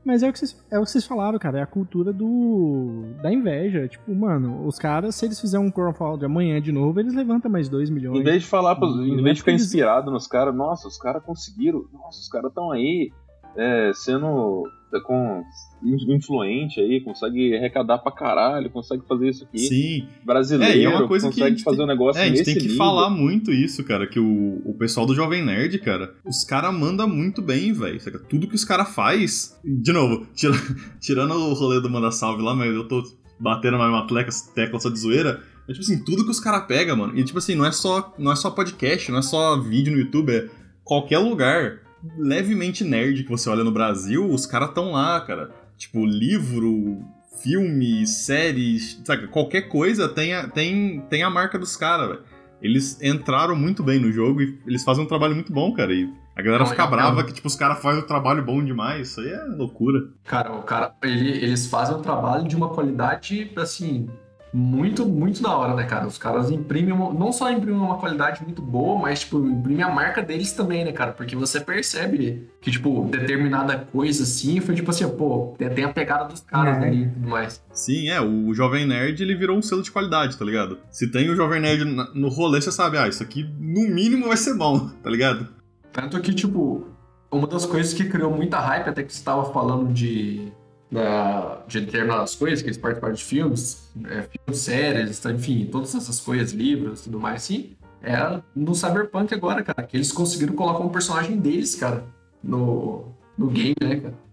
Mas 0.04 0.22
é 0.22 0.28
o, 0.28 0.32
que 0.32 0.38
vocês, 0.38 0.64
é 0.70 0.78
o 0.78 0.84
que 0.84 0.90
vocês 0.90 1.04
falaram, 1.04 1.38
cara. 1.38 1.58
É 1.58 1.62
a 1.62 1.66
cultura 1.66 2.12
do 2.12 3.06
da 3.20 3.32
inveja. 3.32 3.88
Tipo, 3.88 4.14
mano, 4.14 4.66
os 4.66 4.78
caras, 4.78 5.16
se 5.16 5.24
eles 5.24 5.40
fizerem 5.40 5.66
um 5.66 5.70
crowdfunding 5.70 6.26
amanhã 6.26 6.60
de 6.60 6.70
novo, 6.70 7.00
eles 7.00 7.14
levantam 7.14 7.50
mais 7.50 7.68
2 7.68 7.90
milhões. 7.90 8.20
Em 8.20 8.22
vez 8.22 8.42
de 8.42 8.48
falar, 8.48 8.76
pros, 8.76 8.94
em 8.96 9.20
vez 9.20 9.36
de 9.36 9.42
ficar 9.42 9.52
inspirado 9.52 10.10
nos 10.10 10.26
caras, 10.26 10.54
nossa, 10.54 10.86
os 10.86 10.98
caras 10.98 11.24
conseguiram. 11.24 11.86
Nossa, 11.92 12.20
os 12.20 12.28
caras 12.28 12.50
estão 12.50 12.70
aí 12.70 13.10
é, 13.56 13.92
sendo 13.94 14.64
é, 14.92 15.00
com 15.00 15.44
influente 15.82 16.80
aí, 16.80 17.00
consegue 17.00 17.56
arrecadar 17.56 17.98
pra 17.98 18.12
caralho, 18.12 18.70
consegue 18.70 19.02
fazer 19.06 19.28
isso 19.28 19.44
aqui. 19.44 19.58
Sim. 19.58 20.08
Brasileiro, 20.24 20.78
é, 20.78 20.82
é 20.84 20.88
uma 20.88 21.06
coisa 21.08 21.28
consegue 21.28 21.56
que 21.56 21.62
fazer 21.62 21.76
tem, 21.78 21.84
um 21.84 21.88
negócio 21.88 22.20
É, 22.20 22.24
a 22.24 22.28
gente 22.28 22.44
tem 22.44 22.54
que 22.54 22.62
nível. 22.62 22.76
falar 22.76 23.10
muito 23.10 23.52
isso, 23.52 23.84
cara, 23.84 24.06
que 24.06 24.20
o, 24.20 24.62
o 24.64 24.74
pessoal 24.78 25.04
do 25.06 25.14
Jovem 25.14 25.44
Nerd, 25.44 25.78
cara, 25.78 26.14
os 26.24 26.44
caras 26.44 26.72
mandam 26.72 27.08
muito 27.08 27.42
bem, 27.42 27.72
velho. 27.72 28.00
Tudo 28.28 28.48
que 28.48 28.54
os 28.54 28.64
caras 28.64 28.94
faz, 28.94 29.58
de 29.64 29.92
novo, 29.92 30.26
tira, 30.34 30.54
tirando 31.00 31.34
o 31.34 31.54
rolê 31.54 31.80
do 31.80 31.90
Manda 31.90 32.10
Salve 32.10 32.42
lá, 32.42 32.54
mas 32.54 32.72
eu 32.72 32.86
tô 32.86 33.02
batendo 33.38 33.76
na 33.78 33.84
mesma 33.84 34.06
tecla, 34.06 34.32
tecla 34.54 34.80
só 34.80 34.88
de 34.88 34.98
zoeira, 34.98 35.42
é 35.68 35.72
tipo 35.72 35.80
assim, 35.80 36.04
tudo 36.04 36.24
que 36.24 36.30
os 36.30 36.40
caras 36.40 36.66
pegam, 36.66 36.96
mano. 36.96 37.18
E 37.18 37.24
tipo 37.24 37.38
assim, 37.38 37.54
não 37.54 37.64
é 37.64 37.72
só, 37.72 38.14
não 38.18 38.30
é 38.30 38.36
só 38.36 38.50
podcast, 38.50 39.10
não 39.10 39.18
é 39.18 39.22
só 39.22 39.58
vídeo 39.60 39.92
no 39.92 39.98
YouTube, 39.98 40.32
é 40.32 40.48
qualquer 40.84 41.18
lugar 41.18 41.80
levemente 42.16 42.84
nerd 42.84 43.24
que 43.24 43.30
você 43.30 43.48
olha 43.48 43.64
no 43.64 43.72
Brasil, 43.72 44.28
os 44.28 44.46
caras 44.46 44.68
estão 44.68 44.92
lá, 44.92 45.20
cara. 45.20 45.50
Tipo, 45.76 46.04
livro, 46.04 47.02
filme, 47.42 48.06
séries, 48.06 49.00
sabe? 49.04 49.28
Qualquer 49.28 49.62
coisa 49.62 50.08
tem 50.08 50.34
a, 50.34 50.48
tem, 50.48 51.00
tem 51.10 51.22
a 51.22 51.30
marca 51.30 51.58
dos 51.58 51.76
caras, 51.76 52.08
velho. 52.08 52.22
Eles 52.62 53.00
entraram 53.02 53.54
muito 53.54 53.82
bem 53.82 54.00
no 54.00 54.10
jogo 54.10 54.40
e 54.40 54.58
eles 54.66 54.82
fazem 54.82 55.04
um 55.04 55.06
trabalho 55.06 55.34
muito 55.34 55.52
bom, 55.52 55.72
cara. 55.74 55.92
E 55.92 56.10
a 56.34 56.40
galera 56.40 56.64
não, 56.64 56.70
fica 56.70 56.86
brava 56.86 57.16
não. 57.16 57.26
que, 57.26 57.34
tipo, 57.34 57.46
os 57.46 57.56
caras 57.56 57.82
fazem 57.82 58.02
um 58.02 58.06
trabalho 58.06 58.42
bom 58.42 58.64
demais. 58.64 59.08
Isso 59.08 59.20
aí 59.20 59.28
é 59.28 59.44
loucura. 59.56 60.08
Cara, 60.24 60.52
o 60.52 60.62
cara, 60.62 60.94
ele, 61.02 61.30
eles 61.30 61.66
fazem 61.66 61.94
um 61.94 62.00
trabalho 62.00 62.48
de 62.48 62.56
uma 62.56 62.70
qualidade, 62.70 63.50
assim, 63.56 64.08
muito, 64.56 65.04
muito 65.04 65.42
da 65.42 65.56
hora, 65.56 65.74
né, 65.74 65.82
cara? 65.82 66.06
Os 66.06 66.16
caras 66.16 66.48
imprimem, 66.48 66.92
uma, 66.92 67.12
não 67.12 67.32
só 67.32 67.50
imprimem 67.50 67.80
uma 67.80 67.98
qualidade 67.98 68.40
muito 68.44 68.62
boa, 68.62 68.96
mas, 68.96 69.20
tipo, 69.20 69.44
imprimem 69.44 69.82
a 69.82 69.90
marca 69.90 70.22
deles 70.22 70.52
também, 70.52 70.84
né, 70.84 70.92
cara? 70.92 71.10
Porque 71.12 71.34
você 71.34 71.60
percebe 71.60 72.48
que, 72.60 72.70
tipo, 72.70 73.08
determinada 73.10 73.76
coisa, 73.90 74.22
assim, 74.22 74.60
foi 74.60 74.76
tipo 74.76 74.90
assim, 74.90 75.08
pô, 75.08 75.56
tem 75.58 75.84
a 75.84 75.92
pegada 75.92 76.26
dos 76.28 76.40
caras 76.40 76.78
É. 76.80 76.86
ali 76.86 77.02
e 77.02 77.08
tudo 77.08 77.28
mais. 77.28 77.60
Sim, 77.72 78.08
é, 78.10 78.20
o 78.20 78.54
Jovem 78.54 78.86
Nerd 78.86 79.20
ele 79.20 79.34
virou 79.34 79.58
um 79.58 79.62
selo 79.62 79.82
de 79.82 79.90
qualidade, 79.90 80.36
tá 80.38 80.44
ligado? 80.44 80.78
Se 80.88 81.10
tem 81.10 81.28
o 81.28 81.34
Jovem 81.34 81.60
Nerd 81.60 81.84
no 82.14 82.28
rolê, 82.28 82.60
você 82.60 82.70
sabe, 82.70 82.96
ah, 82.96 83.08
isso 83.08 83.24
aqui 83.24 83.42
no 83.58 83.88
mínimo 83.92 84.28
vai 84.28 84.36
ser 84.36 84.54
bom, 84.54 84.88
tá 85.02 85.10
ligado? 85.10 85.48
Tanto 85.92 86.20
que, 86.20 86.32
tipo, 86.32 86.86
uma 87.28 87.48
das 87.48 87.66
coisas 87.66 87.92
que 87.92 88.04
criou 88.04 88.30
muita 88.30 88.60
hype, 88.60 88.88
até 88.88 89.02
que 89.02 89.12
você 89.12 89.18
estava 89.18 89.52
falando 89.52 89.92
de, 89.92 90.52
da, 90.94 91.62
de 91.66 91.80
determinadas 91.80 92.34
coisas, 92.36 92.62
que 92.62 92.68
eles 92.68 92.78
participaram 92.78 93.14
de 93.14 93.24
filmes, 93.24 93.92
é, 94.06 94.22
filmes, 94.22 94.60
séries, 94.60 95.24
enfim, 95.26 95.66
todas 95.70 95.94
essas 95.94 96.20
coisas, 96.20 96.52
livros 96.52 97.02
tudo 97.02 97.18
mais, 97.18 97.42
assim, 97.42 97.76
é 98.02 98.40
no 98.54 98.74
Cyberpunk 98.74 99.34
agora, 99.34 99.62
cara, 99.62 99.82
que 99.86 99.96
eles 99.96 100.12
conseguiram 100.12 100.54
colocar 100.54 100.84
um 100.84 100.88
personagem 100.88 101.36
deles, 101.38 101.74
cara, 101.74 102.04
no, 102.42 103.06
no 103.36 103.48
game, 103.48 103.74
né, 103.82 103.96
cara? 104.00 104.24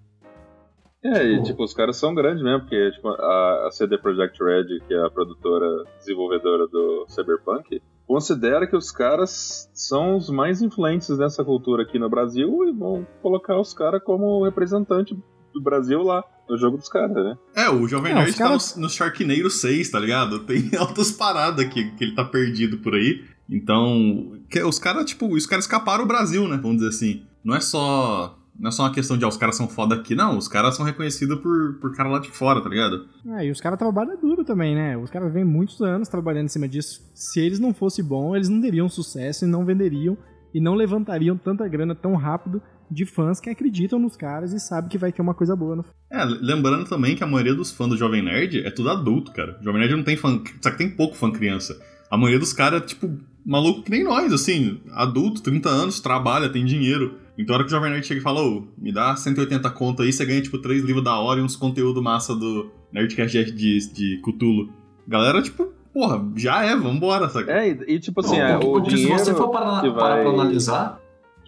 É, 1.04 1.24
e 1.24 1.32
Tipo- 1.38 1.44
tipo, 1.46 1.64
os 1.64 1.74
caras 1.74 1.98
são 1.98 2.14
grandes 2.14 2.44
mesmo, 2.44 2.60
porque 2.60 2.92
tipo, 2.92 3.08
a, 3.08 3.68
a 3.68 3.72
CD 3.72 3.98
Projekt 3.98 4.38
Red, 4.44 4.82
que 4.88 4.94
é 4.94 5.04
a 5.04 5.10
produtora 5.10 5.66
desenvolvedora 5.98 6.68
do 6.68 7.06
Cyberpunk, 7.08 7.82
considera 8.06 8.68
que 8.68 8.76
os 8.76 8.92
caras 8.92 9.68
são 9.74 10.16
os 10.16 10.30
mais 10.30 10.62
influentes 10.62 11.18
dessa 11.18 11.44
cultura 11.44 11.82
aqui 11.84 11.98
no 11.98 12.08
Brasil 12.08 12.66
e 12.68 12.72
vão 12.72 13.08
colocar 13.22 13.60
os 13.60 13.74
caras 13.74 14.04
como 14.04 14.44
representante 14.44 15.18
do 15.52 15.62
Brasil 15.62 16.04
lá, 16.04 16.24
no 16.50 16.58
jogo 16.58 16.78
dos 16.78 16.90
caras, 16.90 17.16
né? 17.16 17.38
É, 17.56 17.70
o 17.70 17.88
Jovem 17.88 18.14
Nerd 18.14 18.30
os 18.32 18.36
caras- 18.36 18.72
tá 18.74 18.76
no, 18.78 18.84
no 18.84 18.90
Sharknado 18.90 19.50
6, 19.50 19.90
tá 19.90 20.00
ligado? 20.00 20.40
Tem 20.46 20.70
altas 20.78 21.12
paradas 21.12 21.66
que, 21.68 21.92
que 21.92 22.04
ele 22.04 22.16
tá 22.16 22.24
perdido 22.26 22.78
por 22.80 22.94
aí. 22.96 23.24
Então, 23.50 24.38
que- 24.50 24.64
os 24.64 24.80
caras, 24.80 25.06
tipo, 25.06 25.28
os 25.34 25.46
caras 25.46 25.66
escaparam 25.66 26.04
o 26.04 26.08
Brasil, 26.08 26.48
né? 26.48 26.58
Vamos 26.62 26.78
dizer 26.78 26.90
assim. 26.90 27.24
Não 27.44 27.56
é 27.56 27.60
só. 27.60 28.38
Não 28.60 28.68
é 28.68 28.72
só 28.72 28.84
uma 28.84 28.92
questão 28.94 29.18
de, 29.18 29.24
ah, 29.26 29.28
os 29.28 29.38
caras 29.38 29.56
são 29.56 29.68
foda 29.68 29.96
aqui, 29.96 30.14
não. 30.14 30.38
Os 30.38 30.48
caras 30.48 30.76
são 30.76 30.86
reconhecidos 30.86 31.40
por, 31.40 31.76
por 31.80 31.96
cara 31.96 32.10
lá 32.10 32.20
de 32.20 32.30
fora, 32.30 32.62
tá 32.62 32.70
ligado? 32.70 33.08
É, 33.38 33.46
e 33.48 33.52
os 33.52 33.60
caras 33.60 33.80
trabalham 33.80 34.16
duro 34.20 34.44
também, 34.44 34.76
né? 34.76 34.96
Os 34.98 35.10
caras 35.10 35.34
vêm 35.34 35.44
muitos 35.44 35.82
anos 35.82 36.08
trabalhando 36.10 36.46
em 36.46 36.50
cima 36.50 36.68
disso. 36.68 37.02
Se 37.16 37.40
eles 37.40 37.60
não 37.60 37.74
fossem 37.74 38.04
bons, 38.06 38.36
eles 38.36 38.50
não 38.50 38.62
teriam 38.62 38.88
sucesso 38.88 39.46
e 39.46 39.48
não 39.48 39.66
venderiam 39.66 40.16
e 40.54 40.60
não 40.60 40.76
levantariam 40.76 41.36
tanta 41.38 41.68
grana 41.68 41.96
tão 41.96 42.14
rápido 42.16 42.62
de 42.92 43.06
fãs 43.06 43.40
que 43.40 43.50
acreditam 43.50 43.98
nos 43.98 44.18
caras 44.18 44.52
e 44.52 44.60
sabem 44.60 44.90
que 44.90 44.98
vai 44.98 45.12
ter 45.12 45.22
uma 45.22 45.34
coisa 45.34 45.56
boa 45.56 45.76
no 45.78 45.86
É, 46.12 46.26
lembrando 46.26 46.86
também 46.90 47.16
que 47.16 47.24
a 47.24 47.28
maioria 47.28 47.56
dos 47.56 47.72
fãs 47.72 47.88
do 47.90 47.98
Jovem 47.98 48.22
Nerd 48.22 48.60
é 48.66 48.70
tudo 48.70 48.90
adulto, 48.90 49.32
cara. 49.32 49.58
O 49.62 49.64
Jovem 49.64 49.80
Nerd 49.82 49.96
não 49.96 50.04
tem 50.04 50.18
fã. 50.18 50.42
Só 50.62 50.70
que 50.72 50.78
tem 50.78 50.90
pouco 50.90 51.16
fã 51.16 51.32
criança. 51.32 51.80
A 52.10 52.18
maioria 52.18 52.40
dos 52.40 52.52
caras 52.52 52.82
é, 52.82 52.86
tipo, 52.86 53.10
maluco 53.46 53.84
que 53.84 53.92
nem 53.92 54.04
nós, 54.04 54.34
assim. 54.34 54.82
Adulto, 54.92 55.42
30 55.42 55.70
anos, 55.70 56.00
trabalha, 56.02 56.50
tem 56.50 56.66
dinheiro. 56.66 57.16
Então 57.38 57.56
a 57.56 57.60
hora 57.60 57.64
que 57.66 57.74
o 57.74 57.76
Jovem 57.76 57.90
Nerd 57.92 58.06
chega 58.06 58.20
e 58.20 58.24
fala, 58.24 58.42
ô, 58.44 58.68
me 58.78 58.92
dá 58.92 59.16
180 59.16 59.70
conto 59.72 60.02
aí, 60.02 60.12
você 60.12 60.26
ganha, 60.26 60.42
tipo, 60.42 60.58
três 60.58 60.84
livros 60.84 61.04
da 61.04 61.18
hora 61.18 61.40
e 61.40 61.44
uns 61.44 61.56
conteúdo 61.56 62.02
massa 62.04 62.36
do 62.36 62.70
Nerdcast 62.92 63.36
de, 63.36 63.52
de, 63.54 63.94
de 63.94 64.22
Cthulhu. 64.22 64.70
Galera, 65.08 65.42
tipo, 65.42 65.72
porra, 65.94 66.22
já 66.36 66.64
é, 66.64 66.76
vambora, 66.76 67.30
saca? 67.30 67.52
É, 67.52 67.70
e, 67.70 67.96
e, 67.96 68.00
tipo 68.00 68.20
assim, 68.20 68.38
Não, 68.38 68.46
é, 68.46 68.58
o 68.58 68.60
porque 68.60 68.90
dinheiro 68.96 69.18
se 69.18 69.26
você 69.26 69.34
for 69.34 69.50
parar 69.50 69.82
vai- 69.90 70.22
pra 70.24 70.30
analisar, 70.30 71.00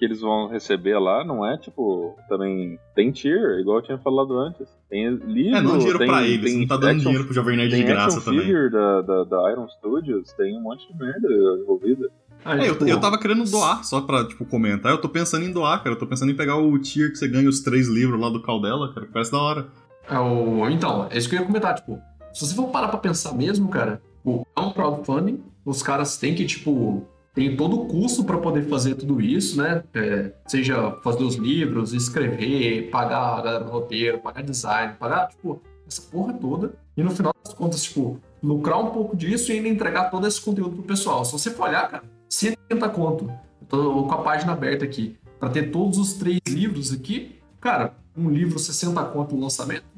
que 0.04 0.12
eles 0.12 0.20
vão 0.20 0.48
receber 0.50 1.00
lá 1.00 1.24
não 1.24 1.46
é, 1.46 1.58
tipo, 1.58 2.14
também 2.28 2.78
tem 2.94 3.10
tier, 3.12 3.60
igual 3.60 3.78
eu 3.78 3.84
tinha 3.84 3.98
falado 3.98 4.38
antes. 4.38 4.68
Tem 4.90 5.10
livro, 5.16 5.56
É, 5.58 5.62
não 5.62 5.78
dinheiro 5.78 5.98
tem, 6.00 6.08
pra 6.08 6.24
eles, 6.28 6.52
tem 6.52 6.60
não 6.60 6.68
tá 6.68 6.76
dando 6.76 6.90
action 6.90 7.04
dinheiro 7.04 7.24
pro 7.26 7.34
Jovem 7.34 7.56
Nerd 7.58 7.70
de 7.70 7.76
Tem 7.78 7.86
graça 7.86 8.20
também. 8.22 8.42
figure 8.42 8.70
da, 8.70 9.02
da, 9.02 9.24
da 9.24 9.52
Iron 9.52 9.68
Studios, 9.70 10.34
tem 10.34 10.58
um 10.58 10.62
monte 10.62 10.86
de 10.92 11.00
merda 11.00 11.28
envolvida. 11.62 12.10
ah, 12.44 12.58
É, 12.58 12.68
eu, 12.70 12.74
tipo, 12.74 12.86
eu 12.86 13.00
tava 13.00 13.18
querendo 13.18 13.50
doar, 13.50 13.84
só 13.86 14.02
pra, 14.02 14.26
tipo, 14.28 14.44
comentar. 14.46 14.92
Eu 14.92 14.98
tô 15.00 15.08
pensando 15.08 15.46
em 15.46 15.52
doar, 15.52 15.82
cara. 15.82 15.96
Eu 15.96 16.00
tô 16.00 16.06
pensando 16.06 16.32
em 16.32 16.36
pegar 16.36 16.58
o 16.58 16.78
tier 16.78 17.10
que 17.12 17.16
você 17.18 17.28
ganha 17.28 17.48
os 17.48 17.62
três 17.62 17.88
livros 17.88 18.20
lá 18.20 18.30
do 18.30 18.42
Caldela, 18.42 18.94
cara, 18.94 19.06
que 19.06 19.14
parece 19.14 19.32
da 19.32 19.38
hora. 19.40 19.68
É 20.10 20.20
o... 20.20 20.70
Então, 20.70 21.08
é 21.10 21.18
isso 21.18 21.30
que 21.30 21.36
eu 21.36 21.40
ia 21.40 21.46
comentar, 21.46 21.76
tipo, 21.76 21.98
se 22.34 22.46
você 22.46 22.54
for 22.54 22.68
parar 22.68 22.90
pra 22.90 22.98
pensar 23.00 23.34
mesmo, 23.34 23.70
cara, 23.70 24.02
o- 24.26 24.46
é 24.56 24.60
um 24.60 24.72
crowdfunding, 24.72 25.42
os 25.66 25.82
caras 25.82 26.18
têm 26.18 26.36
que, 26.36 26.46
tipo, 26.46 27.08
tem 27.34 27.58
todo 27.58 27.82
o 27.82 27.86
custo 27.88 28.24
pra 28.24 28.38
poder 28.38 28.64
fazer 28.64 28.96
tudo 28.96 29.20
isso, 29.20 29.58
né? 29.58 29.84
É, 29.94 30.32
seja 30.48 30.92
fazer 31.04 31.24
os 31.24 31.36
livros, 31.36 31.94
escrever, 31.94 32.90
pagar 32.92 33.40
a 33.40 33.42
galera 33.42 33.64
do 33.64 33.72
roteiro, 33.72 34.20
pagar 34.20 34.44
design, 34.44 34.94
pagar, 35.00 35.30
tipo, 35.30 35.62
essa 35.88 36.02
porra 36.04 36.34
toda. 36.34 36.74
E 36.96 37.02
no 37.02 37.10
final 37.10 37.34
das 37.44 37.54
contas, 37.54 37.84
tipo, 37.84 38.20
lucrar 38.42 38.80
um 38.80 38.92
pouco 38.92 39.18
disso 39.18 39.52
e 39.52 39.56
ainda 39.56 39.68
entregar 39.68 40.12
todo 40.12 40.28
esse 40.28 40.40
conteúdo 40.40 40.76
pro 40.76 40.84
pessoal. 40.84 41.26
Se 41.26 41.32
você 41.32 41.50
for 41.50 41.68
olhar, 41.68 41.90
cara, 41.90 42.04
180 42.30 42.90
conto. 42.90 43.26
Eu 43.62 43.68
tô 43.68 44.04
com 44.04 44.14
a 44.14 44.22
página 44.22 44.54
aberta 44.54 44.86
aqui. 44.86 45.18
Pra 45.40 45.50
ter 45.50 45.72
todos 45.72 45.98
os 45.98 46.14
três 46.14 46.40
livros 46.48 46.94
aqui, 46.94 47.40
cara, 47.60 47.96
um 48.16 48.30
livro 48.30 48.60
60 48.60 49.04
conto 49.06 49.36
no 49.36 49.42
lançamento. 49.42 49.93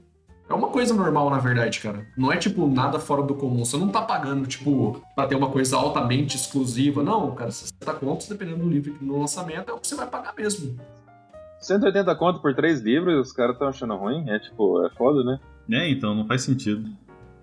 É 0.47 0.53
uma 0.53 0.67
coisa 0.67 0.93
normal, 0.93 1.29
na 1.29 1.39
verdade, 1.39 1.79
cara. 1.79 2.05
Não 2.15 2.31
é, 2.31 2.37
tipo, 2.37 2.67
nada 2.67 2.99
fora 2.99 3.23
do 3.23 3.33
comum. 3.33 3.65
Você 3.65 3.77
não 3.77 3.89
tá 3.89 4.01
pagando, 4.01 4.45
tipo, 4.45 5.01
pra 5.15 5.25
ter 5.25 5.35
uma 5.35 5.49
coisa 5.49 5.75
altamente 5.75 6.35
exclusiva. 6.35 7.01
Não, 7.01 7.33
cara, 7.33 7.49
60 7.49 7.93
contos, 7.95 8.27
dependendo 8.27 8.59
do 8.59 8.69
livro 8.69 8.95
no 9.01 9.19
lançamento, 9.19 9.71
é 9.71 9.73
o 9.73 9.79
que 9.79 9.87
você 9.87 9.95
vai 9.95 10.05
pagar 10.07 10.35
mesmo. 10.37 10.79
180 11.59 12.15
conto 12.15 12.41
por 12.41 12.53
três 12.53 12.81
livros, 12.81 13.27
os 13.27 13.33
caras 13.33 13.53
estão 13.53 13.67
achando 13.67 13.95
ruim? 13.95 14.29
É 14.29 14.37
tipo, 14.37 14.85
é 14.85 14.89
foda, 14.91 15.23
né? 15.23 15.39
É, 15.71 15.89
então, 15.89 16.13
não 16.13 16.27
faz 16.27 16.43
sentido. 16.43 16.87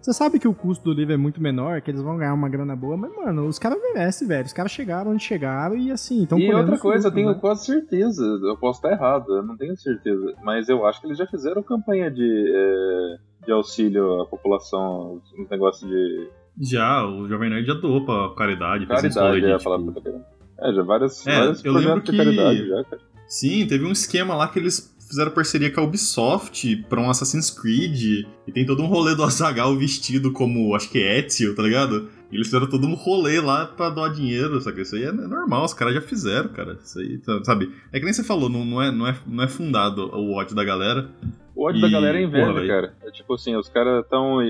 Você 0.02 0.12
sabe 0.12 0.40
que 0.40 0.49
o 0.49 0.52
custo 0.54 0.85
do 0.85 0.92
livro 0.92 1.14
é 1.14 1.16
muito 1.16 1.40
menor, 1.40 1.80
que 1.80 1.88
eles 1.90 2.02
vão 2.02 2.16
ganhar 2.16 2.35
uma 2.35 2.49
grana 2.49 2.75
boa, 2.75 2.97
mas, 2.97 3.14
mano, 3.14 3.47
os 3.47 3.56
caras 3.56 3.78
merecem, 3.80 4.26
velho. 4.26 4.44
Os 4.44 4.52
caras 4.52 4.73
chegaram 4.73 5.12
onde 5.12 5.23
chegaram 5.23 5.76
e, 5.76 5.92
assim, 5.92 6.25
estão 6.25 6.38
e 6.40 6.52
outra 6.52 6.76
coisa, 6.76 7.06
eu 7.06 7.12
tenho 7.12 7.28
Né? 7.30 7.38
quase 7.40 7.66
certeza, 7.66 8.25
eu 8.25 8.56
posso 8.56 8.78
estar 8.80 8.90
errado, 8.90 9.32
eu 9.37 9.44
não 9.44 9.56
tenho 9.56 9.76
certeza, 9.76 10.35
mas 10.42 10.68
eu 10.68 10.85
acho 10.85 11.00
que 11.00 11.06
eles 11.06 11.16
já 11.18 11.26
fizeram 11.26 11.62
campanha 11.62 12.11
de, 12.11 12.25
é, 12.52 13.16
de 13.47 13.52
auxílio 13.52 14.21
à 14.23 14.26
população, 14.26 15.21
uns 15.38 15.49
negócios 15.49 15.88
de 15.88 16.28
Já, 16.61 17.06
o 17.06 17.28
Jovem 17.28 17.49
Nerd 17.50 17.64
já 17.66 17.75
doou 17.75 18.04
pra 18.04 18.35
caridade, 18.37 18.87
fez 18.87 19.14
caridade, 19.14 19.40
de, 19.40 19.47
é 19.47 19.54
a 19.54 19.59
tipo-. 19.59 20.21
É, 20.61 20.73
já 20.75 20.82
várias, 20.82 21.26
É, 21.26 21.38
vários 21.38 21.64
eu 21.64 21.73
projetos 21.73 21.94
lembro 21.94 22.04
de 22.04 22.11
que- 22.11 22.16
caridade 22.16 22.68
já, 22.68 22.85
cara. 22.85 23.02
Sim, 23.28 23.66
teve 23.66 23.85
um 23.87 23.92
esquema 23.92 24.35
lá 24.35 24.49
que 24.49 24.59
eles 24.59 24.92
fizeram 25.12 25.31
parceria 25.31 25.71
com 25.71 25.81
a 25.81 25.85
Ubisoft 25.85 26.76
pra 26.88 27.00
um 27.00 27.11
Assassin's 27.11 27.50
Creed. 27.50 28.26
E 28.47 28.52
tem 28.52 28.64
todo 28.64 28.83
um 28.83 28.87
rolê 28.87 29.14
do 29.14 29.23
Azagal 29.23 29.76
vestido 29.76 30.33
como, 30.33 30.75
acho 30.75 30.90
que 30.90 30.99
é 30.99 31.19
Ezio, 31.19 31.54
tá 31.54 31.62
ligado? 31.62 32.09
E 32.31 32.37
eles 32.37 32.47
fizeram 32.47 32.66
todo 32.66 32.87
um 32.87 32.95
rolê 32.95 33.38
lá 33.40 33.66
pra 33.66 33.90
doar 33.90 34.11
dinheiro, 34.11 34.59
sabe? 34.61 34.81
Isso 34.81 34.97
aí 34.97 35.04
é 35.04 35.12
normal, 35.12 35.64
os 35.64 35.75
caras 35.75 35.95
já 35.95 36.00
fizeram, 36.00 36.49
cara. 36.49 36.78
Isso 36.83 36.99
aí, 36.99 37.21
sabe? 37.45 37.71
É 37.92 37.99
que 37.99 38.04
nem 38.07 38.14
você 38.14 38.25
falou, 38.25 38.49
não, 38.49 38.64
não, 38.64 38.83
é, 38.83 38.90
não, 38.90 39.07
é, 39.07 39.14
não 39.26 39.45
é 39.45 39.49
fundado 39.49 40.07
o 40.16 40.33
ódio 40.33 40.57
da 40.57 40.64
galera. 40.64 41.11
O 41.54 41.66
ódio 41.66 41.81
E, 41.81 41.83
da 41.83 41.90
galera 41.90 42.19
é 42.19 42.23
inveja, 42.23 42.47
porra, 42.47 42.66
cara. 42.66 42.95
É 43.02 43.11
tipo 43.11 43.35
assim, 43.35 43.54
os 43.54 43.69
caras 43.69 44.02
estão 44.02 44.40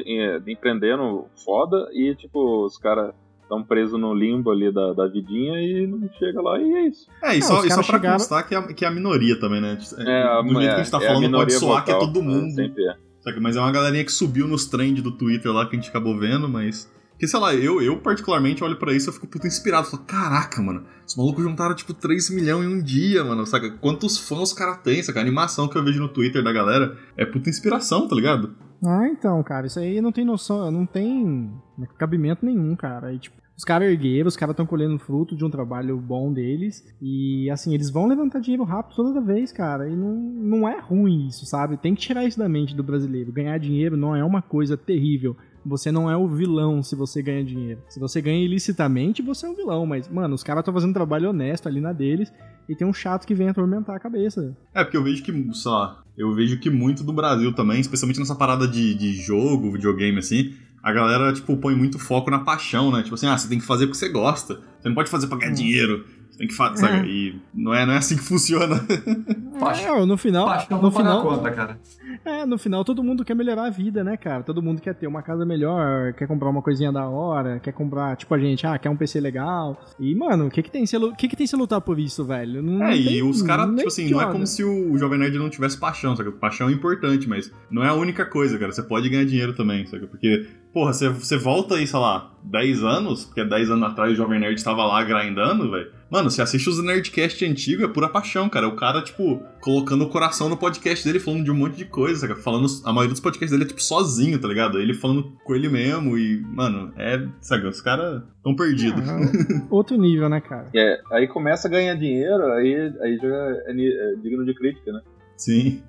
empreendendo 0.47 1.27
foda 1.45 1.89
e, 1.93 2.15
tipo, 2.15 2.65
os 2.65 2.79
caras 2.79 3.13
estão 3.53 3.63
presos 3.63 4.01
no 4.01 4.15
limbo 4.15 4.51
ali 4.51 4.73
da, 4.73 4.93
da 4.93 5.07
vidinha 5.07 5.61
e 5.61 5.87
não 5.87 6.09
chega 6.19 6.41
lá 6.41 6.59
e 6.59 6.73
é 6.73 6.89
isso. 6.89 7.07
É, 7.23 7.35
e 7.35 7.39
É, 7.39 7.41
só, 7.43 7.65
e 7.65 7.69
só 7.69 7.75
pra 7.77 7.83
chegaram- 7.85 8.19
constar 8.19 8.49
que 8.49 8.55
é, 8.55 8.59
a- 8.59 8.73
que 8.73 8.85
é 8.85 8.89
a 8.89 8.91
minoria 8.91 9.39
também, 9.39 9.61
né? 9.61 9.79
É, 9.99 10.23
a, 10.23 10.41
Do 10.43 10.49
jeito 10.49 10.61
que 10.61 10.67
a 10.69 10.77
gente 10.79 10.91
tá 10.91 11.03
é 11.03 11.05
a 11.09 11.15
falando, 11.15 11.33
pode 11.33 11.53
soar 11.53 11.85
que 11.85 11.91
é 11.91 11.95
vocal, 11.95 12.13
todo 12.13 12.23
mundo. 12.23 12.61
é. 12.61 12.97
Saca? 13.21 13.41
Mas 13.41 13.57
é 13.57 13.61
uma 13.61 13.71
galerinha 13.71 14.05
que 14.05 14.11
subiu 14.13 14.49
nos 14.49 14.67
trends 14.67 15.03
do 15.03 15.13
Twitter 15.13 15.53
lá 15.53 15.67
que 15.67 15.77
a 15.77 15.79
gente 15.79 15.89
acabou 15.91 16.19
vendo, 16.19 16.49
mas. 16.49 16.91
Que 17.19 17.29
sei 17.29 17.39
lá, 17.39 17.55
eu, 17.55 17.81
eu 17.81 17.99
particularmente 18.01 18.65
olho 18.65 18.75
pra 18.77 18.93
isso 18.93 19.07
e 19.07 19.11
eu 19.11 19.13
fico 19.13 19.29
puto 19.29 19.47
inspirado. 19.47 19.87
Falo, 19.87 20.03
caraca, 20.03 20.61
mano, 20.61 20.83
os 21.07 21.15
malucos 21.15 21.45
juntaram 21.45 21.73
tipo 21.77 21.95
3 21.95 22.31
milhões 22.31 22.65
em 22.69 22.75
um 22.75 22.83
dia, 22.83 23.23
mano. 23.23 23.47
Saca? 23.47 23.71
Quantos 23.79 24.19
fãs 24.19 24.41
os 24.49 24.53
caras 24.53 24.79
têm, 24.79 25.01
saca? 25.05 25.21
A 25.21 25.23
animação 25.23 25.69
que 25.69 25.79
eu 25.79 25.85
vejo 25.85 26.01
no 26.01 26.09
Twitter 26.09 26.43
da 26.43 26.53
galera 26.53 26.97
é 27.17 27.25
puta 27.25 27.49
inspiração, 27.49 28.09
tá 28.09 28.17
ligado? 28.17 28.57
Ah, 28.85 29.07
então, 29.07 29.41
cara, 29.45 29.69
isso 29.69 29.79
aí 29.79 30.01
não 30.01 30.11
tem 30.11 30.25
noção, 30.25 30.69
não 30.73 30.85
tem 30.85 31.53
cabimento 31.97 32.45
nenhum, 32.45 32.75
cara. 32.75 33.13
E, 33.15 33.19
tipo, 33.21 33.37
os 33.63 33.65
caras 33.65 33.89
ergueram, 33.89 34.27
os 34.27 34.37
caras 34.37 34.55
estão 34.55 34.67
colhendo 34.67 34.99
fruto 34.99 35.37
de 35.37 35.45
um 35.45 35.49
trabalho 35.49 35.97
bom 35.97 36.33
deles. 36.33 36.85
E, 37.01 37.49
assim, 37.49 37.73
eles 37.73 37.91
vão 37.91 38.09
levantar 38.09 38.41
dinheiro 38.41 38.65
rápido 38.65 38.97
toda 38.97 39.21
vez, 39.21 39.53
cara. 39.53 39.89
E 39.89 39.95
não, 39.95 40.17
não 40.17 40.69
é 40.69 40.81
ruim 40.81 41.29
isso, 41.29 41.47
sabe? 41.47 41.77
Tem 41.77 41.95
que 41.95 42.01
tirar 42.01 42.25
isso 42.25 42.37
da 42.37 42.49
mente 42.49 42.75
do 42.75 42.83
brasileiro. 42.83 43.31
Ganhar 43.31 43.57
dinheiro 43.59 43.97
não 43.97 44.17
é 44.17 44.25
uma 44.25 44.43
coisa 44.43 44.77
terrível. 44.77 45.37
Você 45.65 45.93
não 45.93 46.11
é 46.11 46.17
o 46.17 46.27
vilão 46.27 46.83
se 46.83 46.97
você 46.97 47.23
ganha 47.23 47.45
dinheiro. 47.45 47.81
Se 47.89 48.01
você 48.01 48.21
ganha 48.21 48.45
ilicitamente, 48.45 49.23
você 49.23 49.47
é 49.47 49.51
um 49.51 49.55
vilão. 49.55 49.87
Mas, 49.87 50.09
mano, 50.09 50.35
os 50.35 50.43
caras 50.43 50.63
estão 50.63 50.75
fazendo 50.75 50.93
trabalho 50.93 51.31
honesto 51.31 51.69
ali 51.69 51.81
na 51.81 51.93
deles. 51.93 52.33
E 52.69 52.75
tem 52.75 52.85
um 52.85 52.93
chato 52.93 53.25
que 53.25 53.35
vem 53.35 53.49
atormentar 53.49 53.95
a 53.95 54.01
cabeça. 54.01 54.57
É, 54.75 54.83
porque 54.83 54.97
eu 54.97 55.05
vejo 55.05 55.23
que, 55.23 55.31
lá, 55.67 56.03
eu 56.19 56.35
vejo 56.35 56.59
que 56.59 56.69
muito 56.69 57.05
do 57.05 57.13
Brasil 57.13 57.55
também, 57.55 57.79
especialmente 57.79 58.19
nessa 58.19 58.35
parada 58.35 58.67
de, 58.67 58.93
de 58.93 59.13
jogo, 59.13 59.71
videogame, 59.71 60.19
assim, 60.19 60.53
a 60.83 60.93
galera, 60.93 61.33
tipo, 61.33 61.57
põe 61.57 61.75
muito 61.75 61.99
foco 61.99 62.31
na 62.31 62.41
paixão, 62.41 62.91
né? 62.91 63.03
Tipo 63.03 63.15
assim, 63.15 63.27
ah, 63.27 63.37
você 63.39 63.49
tem 63.49 63.59
que 63.59 63.65
fazer 63.67 63.87
porque 63.87 63.99
você 63.99 64.09
gosta. 64.09 64.55
Você 64.81 64.89
não 64.89 64.95
pode 64.95 65.09
fazer 65.11 65.27
pra 65.29 65.39
ganhar 65.39 65.53
Hum. 65.53 65.55
dinheiro. 65.55 66.05
Você 66.31 66.39
tem 66.39 66.49
que 66.49 66.55
fazer, 66.55 66.79
sabe? 66.79 67.07
É. 67.09 67.11
E 67.11 67.41
não 67.55 67.75
é, 67.75 67.85
não 67.87 67.93
é 67.93 67.99
assim 67.99 68.17
que 68.17 68.23
funciona. 68.23 68.77
É, 68.89 70.05
no 70.07 70.17
final, 70.17 70.47
Paixão 70.47 70.83
no 70.83 70.91
final, 70.91 71.23
conta, 71.23 71.51
cara. 71.51 71.79
É, 72.25 72.47
no 72.47 72.59
final 72.59 72.85
todo 72.85 73.03
mundo 73.03 73.25
quer 73.25 73.35
melhorar 73.35 73.67
a 73.67 73.71
vida, 73.71 74.03
né, 74.05 74.17
cara? 74.17 74.43
Todo 74.43 74.63
mundo 74.63 74.81
quer 74.81 74.95
ter 74.95 75.07
uma 75.07 75.23
casa 75.23 75.45
melhor, 75.45 76.13
quer 76.15 76.27
comprar 76.27 76.49
uma 76.49 76.63
coisinha 76.63 76.93
da 76.93 77.09
hora, 77.09 77.59
quer 77.61 77.73
comprar, 77.73 78.17
tipo 78.17 78.35
a 78.35 78.39
gente, 78.39 78.67
ah, 78.67 78.79
quer 78.79 78.91
um 78.91 78.97
PC 78.97 79.21
legal. 79.21 79.81
E, 79.99 80.15
mano, 80.15 80.47
o 80.47 80.51
que 80.51 80.63
que 80.63 80.71
tem 80.71 80.87
se, 80.87 80.97
que 81.17 81.29
que 81.29 81.37
tem 81.37 81.47
se 81.47 81.57
lutar 81.57 81.81
por 81.81 81.99
isso, 81.99 82.25
velho? 82.25 82.63
Não, 82.63 82.83
É, 82.85 82.91
não 82.91 82.93
e 82.93 83.05
tem 83.05 83.23
os 83.23 83.43
caras, 83.43 83.69
tipo 83.75 83.89
assim, 83.89 84.11
não 84.11 84.21
é 84.21 84.31
como 84.31 84.47
se 84.47 84.63
o 84.65 84.97
Jovem 84.99 85.19
Nerd 85.19 85.39
não 85.39 85.51
tivesse 85.51 85.79
paixão, 85.79 86.17
sabe? 86.17 86.31
Paixão 86.33 86.69
é 86.69 86.73
importante, 86.73 87.29
mas 87.29 87.53
não 87.71 87.83
é 87.83 87.89
a 87.89 87.95
única 87.95 88.25
coisa, 88.25 88.59
cara. 88.59 88.73
Você 88.73 88.83
pode 88.83 89.09
ganhar 89.09 89.25
dinheiro 89.25 89.55
também, 89.55 89.87
sabe? 89.87 90.07
Porque, 90.07 90.47
porra, 90.73 90.93
você, 90.93 91.09
você 91.09 91.37
volta 91.37 91.77
aí, 91.77 91.87
sei 91.87 91.99
lá, 91.99 92.33
10 92.45 92.83
anos, 92.83 93.25
porque 93.25 93.45
10 93.45 93.71
anos 93.71 93.85
atrás 93.91 94.13
o 94.13 94.17
Jovem 94.17 94.41
Nerd 94.41 94.57
estava 94.57 94.85
lá 94.85 95.03
grindando, 95.03 95.71
velho. 95.71 95.91
Mano, 96.11 96.31
você 96.31 96.43
assiste 96.43 96.69
os 96.69 96.83
Nerdcast 96.85 97.43
antigos, 97.45 97.85
é 97.85 97.89
pura 97.89 98.07
paixão, 98.07 98.47
cara. 98.47 98.69
O 98.69 98.77
cara, 98.77 99.01
tipo, 99.01 99.43
colocando 99.63 100.05
o 100.05 100.11
coração 100.11 100.49
no 100.49 100.59
podcast 100.59 101.03
dele, 101.07 101.19
falando 101.19 101.45
de 101.45 101.51
um 101.51 101.55
monte 101.55 101.77
de 101.77 101.87
coisa, 101.87 102.12
sabe? 102.17 102.35
Falando, 102.37 102.67
a 102.85 102.93
maioria 102.93 103.13
dos 103.13 103.21
podcasts 103.21 103.51
dele 103.51 103.65
é, 103.65 103.69
tipo, 103.69 103.83
sozinho, 103.83 104.41
tá 104.41 104.49
ligado? 104.49 104.79
Ele 104.79 104.95
falando 104.95 105.33
com 105.45 105.55
ele 105.55 105.69
mesmo 105.69 106.17
e, 106.17 106.41
mano, 106.41 106.93
é, 106.97 107.27
sabe? 107.41 107.67
Os 107.67 107.81
caras 107.81 108.23
tão 108.43 108.55
perdidos. 108.55 109.09
Ah, 109.09 109.19
outro 109.71 109.97
nível, 109.97 110.29
né, 110.29 110.41
cara? 110.41 110.69
É, 110.75 111.01
aí 111.11 111.29
começa 111.29 111.69
a 111.69 111.71
ganhar 111.71 111.95
dinheiro, 111.95 112.45
aí, 112.53 112.93
aí 113.01 113.17
já 113.17 113.29
é, 113.29 113.65
é 113.69 114.15
digno 114.23 114.45
de 114.45 114.55
crítica, 114.55 114.93
né? 114.93 115.01
Sim. 115.37 115.83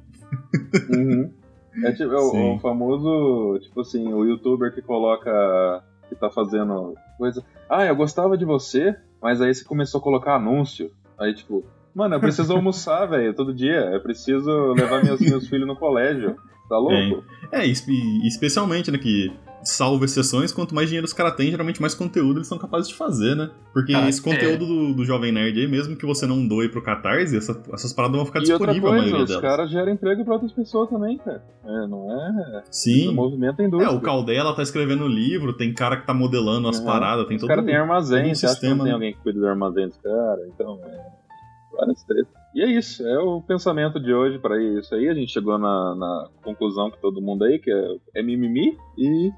Uhum. 0.90 1.32
É, 1.84 1.92
tipo, 1.92 2.12
é 2.12 2.18
o, 2.18 2.30
Sim. 2.30 2.56
o 2.56 2.60
famoso, 2.60 3.60
tipo 3.60 3.82
assim, 3.82 4.14
o 4.14 4.24
youtuber 4.26 4.74
que 4.74 4.82
coloca. 4.82 5.84
que 6.08 6.16
tá 6.16 6.30
fazendo 6.30 6.96
coisa. 7.18 7.44
Ah, 7.70 7.86
eu 7.86 7.96
gostava 7.96 8.38
de 8.38 8.46
você, 8.46 8.96
mas 9.22 9.42
aí 9.42 9.54
você 9.54 9.64
começou 9.64 10.00
a 10.00 10.04
colocar 10.04 10.36
anúncio. 10.36 10.92
Aí, 11.18 11.34
tipo, 11.34 11.64
mano, 11.96 12.16
eu 12.16 12.20
preciso 12.20 12.54
almoçar, 12.56 13.06
velho, 13.06 13.34
todo 13.34 13.54
dia. 13.54 13.90
Eu 13.94 14.02
preciso 14.02 14.74
levar 14.74 15.04
meus, 15.04 15.20
meus 15.22 15.48
filhos 15.48 15.68
no 15.68 15.76
colégio. 15.76 16.36
Tá 16.70 16.78
louco? 16.78 17.24
É, 17.52 17.66
espe- 17.68 18.26
especialmente, 18.26 18.90
né, 18.90 18.98
que 18.98 19.32
salvo 19.66 20.04
exceções, 20.04 20.52
quanto 20.52 20.74
mais 20.74 20.88
dinheiro 20.90 21.06
os 21.06 21.14
caras 21.14 21.36
têm, 21.36 21.50
geralmente 21.52 21.80
mais 21.82 21.94
conteúdo 21.94 22.38
eles 22.40 22.48
são 22.48 22.58
capazes 22.58 22.88
de 22.90 22.96
fazer, 22.96 23.36
né? 23.36 23.50
Porque 23.74 23.94
Cara, 23.94 24.10
esse 24.10 24.22
conteúdo 24.22 24.66
do, 24.66 24.94
do 24.94 25.06
Jovem 25.06 25.32
Nerd 25.32 25.58
aí, 25.60 25.68
mesmo 25.68 25.96
que 25.96 26.06
você 26.06 26.26
não 26.26 26.46
doe 26.48 26.68
pro 26.70 26.82
Catarse, 26.82 27.36
essa- 27.38 27.62
essas 27.74 27.94
paradas 27.94 28.16
vão 28.18 28.26
ficar 28.26 28.40
disponíveis 28.40 28.84
a 28.84 28.90
maioria 28.98 29.24
os 29.24 29.28
delas. 29.30 29.42
caras 29.42 29.70
geram 29.70 29.92
emprego 29.94 30.24
pra 30.26 30.34
outras 30.34 30.52
pessoas 30.54 30.90
também, 30.90 31.18
cara. 31.18 31.44
É, 31.64 31.88
não 31.88 32.12
é. 32.12 32.64
Sim. 32.72 33.10
O 33.10 33.14
movimento 33.14 33.60
é 33.62 33.64
É, 33.64 33.68
indústria. 33.68 33.92
o 33.96 34.02
Caldela 34.02 34.56
tá 34.56 34.64
escrevendo 34.64 35.08
livro, 35.08 35.54
tem 35.54 35.74
cara 35.74 35.96
que 35.98 36.08
tá 36.08 36.14
modelando 36.14 36.68
as 36.68 36.80
Uhum. 36.80 36.86
paradas, 36.86 37.26
tem 37.28 37.36
Os 37.36 37.42
todo 37.42 37.50
caras 37.50 37.66
têm 37.66 37.74
todo 37.76 37.82
armazém, 37.84 38.32
um 38.32 38.36
você 38.36 38.46
acha 38.46 38.56
que 38.60 38.68
não 38.68 38.72
sistema, 38.72 38.84
tem 38.84 38.86
né? 38.86 38.94
alguém 38.94 39.14
que 39.14 39.20
cuida 39.22 39.40
do 39.40 39.48
armazém 39.48 39.88
dos 39.88 39.98
caras? 39.98 40.46
Então, 40.54 40.80
é. 40.84 41.23
Várias 41.76 42.04
tretas. 42.04 42.32
E 42.56 42.62
é 42.62 42.68
isso, 42.68 43.06
é 43.08 43.20
o 43.20 43.42
pensamento 43.42 44.00
de 44.00 44.14
hoje 44.14 44.38
para 44.40 44.62
isso 44.62 44.94
aí. 44.94 45.10
A 45.10 45.14
gente 45.14 45.32
chegou 45.32 45.58
na, 45.58 45.96
na 45.96 46.30
conclusão 46.44 46.92
que 46.92 47.02
todo 47.02 47.22
mundo 47.22 47.44
aí, 47.46 47.58
que 47.60 47.72
é, 47.72 47.98
é 48.16 48.24
mimimi. 48.24 48.78
E 48.98 49.32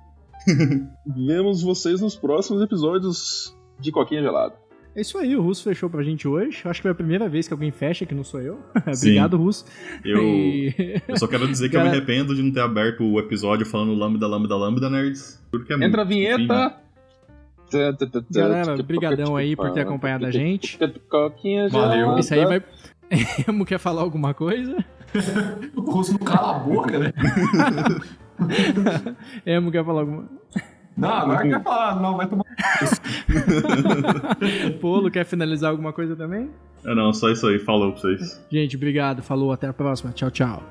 vemos 1.28 1.62
vocês 1.62 2.02
nos 2.02 2.16
próximos 2.16 2.62
episódios 2.62 3.56
de 3.80 3.92
Coquinha 3.92 4.22
Gelada. 4.22 4.56
É 4.96 5.02
isso 5.02 5.18
aí, 5.18 5.36
o 5.36 5.42
Russo 5.42 5.64
fechou 5.64 5.90
pra 5.90 6.02
gente 6.04 6.26
hoje. 6.26 6.62
Acho 6.66 6.80
que 6.80 6.84
foi 6.84 6.92
a 6.92 6.96
primeira 6.96 7.28
vez 7.28 7.48
que 7.48 7.54
alguém 7.54 7.70
fecha, 7.70 8.06
que 8.06 8.16
não 8.16 8.24
sou 8.24 8.42
eu. 8.42 8.60
Obrigado, 8.98 9.36
Russo. 9.36 9.66
Eu, 10.06 10.20
E- 10.24 11.02
eu 11.08 11.18
só 11.18 11.28
quero 11.28 11.46
dizer 11.48 11.70
que 11.70 11.76
eu 11.76 11.80
Cara- 11.82 11.92
me 11.92 11.98
arrependo 11.98 12.34
de 12.34 12.42
não 12.42 12.52
ter 12.52 12.62
aberto 12.62 13.04
o 13.04 13.20
episódio 13.20 13.66
falando 13.66 13.94
lambda, 13.94 14.26
lambda, 14.26 14.56
lambda, 14.56 14.90
nerds. 14.90 15.46
Porque 15.52 15.74
é 15.74 15.76
Entra 15.84 16.04
a 16.04 16.06
muito- 16.06 16.22
enfim, 16.22 16.48
né? 16.48 16.76
Galera, 18.32 18.82
brigadão 18.84 19.36
aí 19.36 19.56
por 19.56 19.72
ter 19.72 19.82
acompanhado 19.82 20.26
a 20.26 20.32
gente. 20.32 20.78
Valeu. 21.72 22.18
Isso 22.18 22.34
aí 22.34 22.46
vai. 22.46 22.64
Emo 23.48 23.66
quer 23.66 23.78
falar 23.78 24.02
alguma 24.02 24.34
coisa? 24.34 24.84
O 25.76 25.82
russo 25.82 26.14
não 26.14 26.20
cala 26.20 26.56
a 26.56 26.60
boca, 26.60 26.98
né? 27.00 27.14
Emo 29.46 29.72
quer 29.72 29.86
falar 29.86 30.02
alguma 30.02 30.28
Não, 30.98 31.10
agora 31.10 31.48
quer 31.48 31.64
falar, 31.64 32.02
não, 32.02 32.18
vai 32.18 32.28
tomar. 32.28 32.46
Polo 34.82 35.12
quer 35.12 35.26
finalizar 35.26 35.72
alguma 35.72 35.94
coisa 35.94 36.16
também? 36.16 36.50
Ah, 36.86 36.96
não, 36.96 37.14
só 37.14 37.30
isso 37.30 37.48
aí. 37.48 37.60
Falou 37.60 37.92
pra 37.92 38.02
vocês. 38.02 38.46
Gente, 38.50 38.76
obrigado. 38.76 39.22
Falou, 39.22 39.52
até 39.52 39.68
a 39.68 39.74
próxima. 39.74 40.12
Tchau, 40.12 40.32
tchau. 40.32 40.64